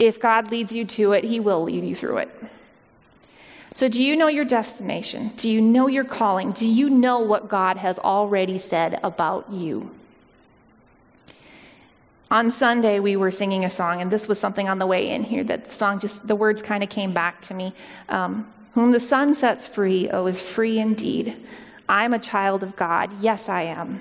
if 0.00 0.18
God 0.18 0.50
leads 0.50 0.72
you 0.72 0.84
to 0.86 1.12
it, 1.12 1.22
He 1.22 1.38
will 1.38 1.62
lead 1.62 1.84
you 1.84 1.94
through 1.94 2.18
it. 2.18 2.30
So, 3.74 3.88
do 3.88 4.02
you 4.02 4.16
know 4.16 4.26
your 4.26 4.44
destination? 4.44 5.32
Do 5.36 5.48
you 5.48 5.60
know 5.60 5.86
your 5.86 6.04
calling? 6.04 6.50
Do 6.50 6.66
you 6.66 6.90
know 6.90 7.20
what 7.20 7.48
God 7.48 7.76
has 7.76 7.96
already 8.00 8.58
said 8.58 8.98
about 9.04 9.52
you? 9.52 9.92
On 12.30 12.48
Sunday, 12.50 13.00
we 13.00 13.16
were 13.16 13.32
singing 13.32 13.64
a 13.64 13.70
song, 13.70 14.00
and 14.00 14.10
this 14.10 14.28
was 14.28 14.38
something 14.38 14.68
on 14.68 14.78
the 14.78 14.86
way 14.86 15.08
in 15.08 15.24
here 15.24 15.42
that 15.44 15.64
the 15.64 15.74
song 15.74 15.98
just, 15.98 16.26
the 16.28 16.36
words 16.36 16.62
kind 16.62 16.84
of 16.84 16.88
came 16.88 17.12
back 17.12 17.40
to 17.42 17.54
me. 17.54 17.74
Um, 18.08 18.46
Whom 18.74 18.92
the 18.92 19.00
Son 19.00 19.34
sets 19.34 19.66
free, 19.66 20.08
oh, 20.10 20.26
is 20.26 20.40
free 20.40 20.78
indeed. 20.78 21.36
I'm 21.88 22.14
a 22.14 22.20
child 22.20 22.62
of 22.62 22.76
God. 22.76 23.10
Yes, 23.20 23.48
I 23.48 23.62
am. 23.62 24.00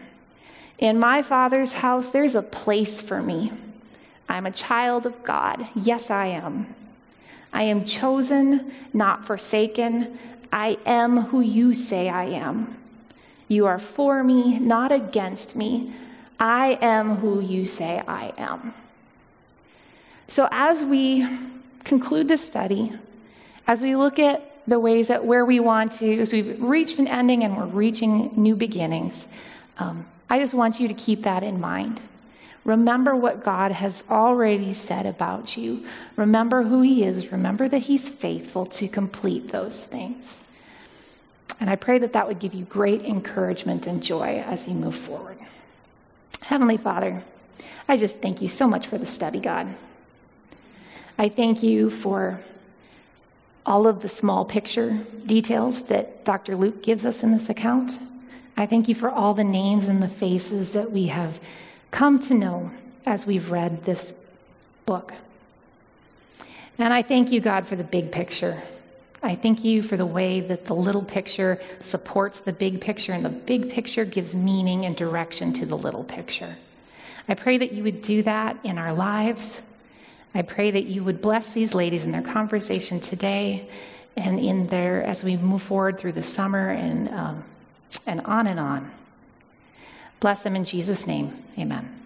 In 0.77 0.99
my 0.99 1.23
Father's 1.23 1.73
house, 1.73 2.11
there's 2.11 2.35
a 2.35 2.43
place 2.43 3.01
for 3.01 3.21
me. 3.21 3.51
I'm 4.29 4.45
a 4.45 4.51
child 4.51 5.07
of 5.07 5.23
God. 5.23 5.67
Yes, 5.73 6.11
I 6.11 6.27
am. 6.27 6.73
I 7.51 7.63
am 7.63 7.83
chosen, 7.83 8.71
not 8.93 9.25
forsaken. 9.25 10.19
I 10.53 10.77
am 10.85 11.17
who 11.17 11.41
you 11.41 11.73
say 11.73 12.09
I 12.09 12.25
am. 12.25 12.77
You 13.47 13.65
are 13.65 13.79
for 13.79 14.23
me, 14.23 14.59
not 14.59 14.91
against 14.91 15.55
me. 15.55 15.91
I 16.39 16.77
am 16.81 17.17
who 17.17 17.41
you 17.41 17.65
say 17.65 18.01
I 18.07 18.33
am. 18.37 18.73
So, 20.29 20.47
as 20.51 20.83
we 20.83 21.27
conclude 21.83 22.27
this 22.27 22.45
study, 22.45 22.93
as 23.67 23.81
we 23.81 23.95
look 23.95 24.19
at 24.19 24.45
the 24.67 24.79
ways 24.79 25.07
that 25.07 25.25
where 25.25 25.43
we 25.43 25.59
want 25.59 25.93
to, 25.93 26.21
as 26.21 26.31
we've 26.31 26.61
reached 26.61 26.99
an 26.99 27.07
ending 27.07 27.43
and 27.43 27.57
we're 27.57 27.65
reaching 27.65 28.31
new 28.35 28.55
beginnings, 28.55 29.27
um, 29.79 30.05
I 30.29 30.39
just 30.39 30.53
want 30.53 30.79
you 30.79 30.87
to 30.87 30.93
keep 30.93 31.23
that 31.23 31.43
in 31.43 31.59
mind. 31.59 31.99
Remember 32.63 33.15
what 33.15 33.43
God 33.43 33.71
has 33.71 34.03
already 34.09 34.73
said 34.73 35.05
about 35.05 35.57
you. 35.57 35.85
Remember 36.15 36.61
who 36.61 36.81
He 36.81 37.03
is. 37.03 37.31
Remember 37.31 37.67
that 37.67 37.79
He's 37.79 38.07
faithful 38.07 38.65
to 38.67 38.87
complete 38.87 39.49
those 39.49 39.83
things. 39.83 40.37
And 41.59 41.69
I 41.69 41.75
pray 41.75 41.97
that 41.97 42.13
that 42.13 42.27
would 42.27 42.39
give 42.39 42.53
you 42.53 42.65
great 42.65 43.03
encouragement 43.03 43.87
and 43.87 44.03
joy 44.03 44.43
as 44.45 44.67
you 44.67 44.75
move 44.75 44.95
forward. 44.95 45.37
Heavenly 46.41 46.77
Father, 46.77 47.23
I 47.87 47.97
just 47.97 48.19
thank 48.19 48.41
you 48.41 48.47
so 48.47 48.67
much 48.67 48.87
for 48.87 48.97
the 48.97 49.05
study, 49.05 49.39
God. 49.39 49.67
I 51.17 51.29
thank 51.29 51.63
you 51.63 51.89
for 51.89 52.39
all 53.65 53.87
of 53.87 54.01
the 54.01 54.09
small 54.09 54.45
picture 54.45 54.99
details 55.25 55.83
that 55.83 56.25
Dr. 56.25 56.55
Luke 56.55 56.81
gives 56.81 57.05
us 57.05 57.23
in 57.23 57.31
this 57.31 57.49
account. 57.49 57.99
I 58.57 58.65
thank 58.65 58.87
you 58.87 58.95
for 58.95 59.09
all 59.09 59.33
the 59.33 59.43
names 59.43 59.87
and 59.87 60.01
the 60.01 60.07
faces 60.07 60.73
that 60.73 60.91
we 60.91 61.07
have 61.07 61.39
come 61.91 62.19
to 62.23 62.33
know 62.33 62.71
as 63.05 63.25
we've 63.25 63.51
read 63.51 63.83
this 63.83 64.13
book. 64.85 65.13
And 66.77 66.93
I 66.93 67.01
thank 67.01 67.31
you, 67.31 67.41
God, 67.41 67.67
for 67.67 67.75
the 67.75 67.83
big 67.83 68.11
picture. 68.11 68.63
I 69.21 69.35
thank 69.35 69.65
you 69.65 69.83
for 69.83 69.97
the 69.97 70.05
way 70.05 70.39
that 70.39 70.65
the 70.65 70.75
little 70.75 71.03
picture 71.03 71.61
supports 71.81 72.39
the 72.39 72.53
big 72.53 72.79
picture, 72.79 73.11
and 73.11 73.23
the 73.23 73.29
big 73.29 73.69
picture 73.69 74.05
gives 74.05 74.33
meaning 74.33 74.85
and 74.85 74.95
direction 74.95 75.51
to 75.53 75.65
the 75.65 75.77
little 75.77 76.03
picture. 76.03 76.55
I 77.27 77.35
pray 77.35 77.57
that 77.57 77.71
you 77.71 77.83
would 77.83 78.01
do 78.01 78.23
that 78.23 78.57
in 78.63 78.77
our 78.77 78.93
lives. 78.93 79.61
I 80.33 80.41
pray 80.41 80.71
that 80.71 80.85
you 80.85 81.03
would 81.03 81.21
bless 81.21 81.53
these 81.53 81.73
ladies 81.73 82.05
in 82.05 82.11
their 82.11 82.21
conversation 82.21 82.99
today 82.99 83.67
and 84.15 84.39
in 84.39 84.67
their 84.67 85.03
as 85.03 85.23
we 85.23 85.37
move 85.37 85.61
forward 85.61 85.97
through 85.97 86.13
the 86.13 86.23
summer 86.23 86.69
and 86.69 87.09
um, 87.09 87.43
and 88.05 88.21
on 88.21 88.47
and 88.47 88.59
on. 88.59 88.91
Bless 90.19 90.43
them 90.43 90.55
in 90.55 90.63
Jesus' 90.63 91.07
name. 91.07 91.43
Amen. 91.57 91.98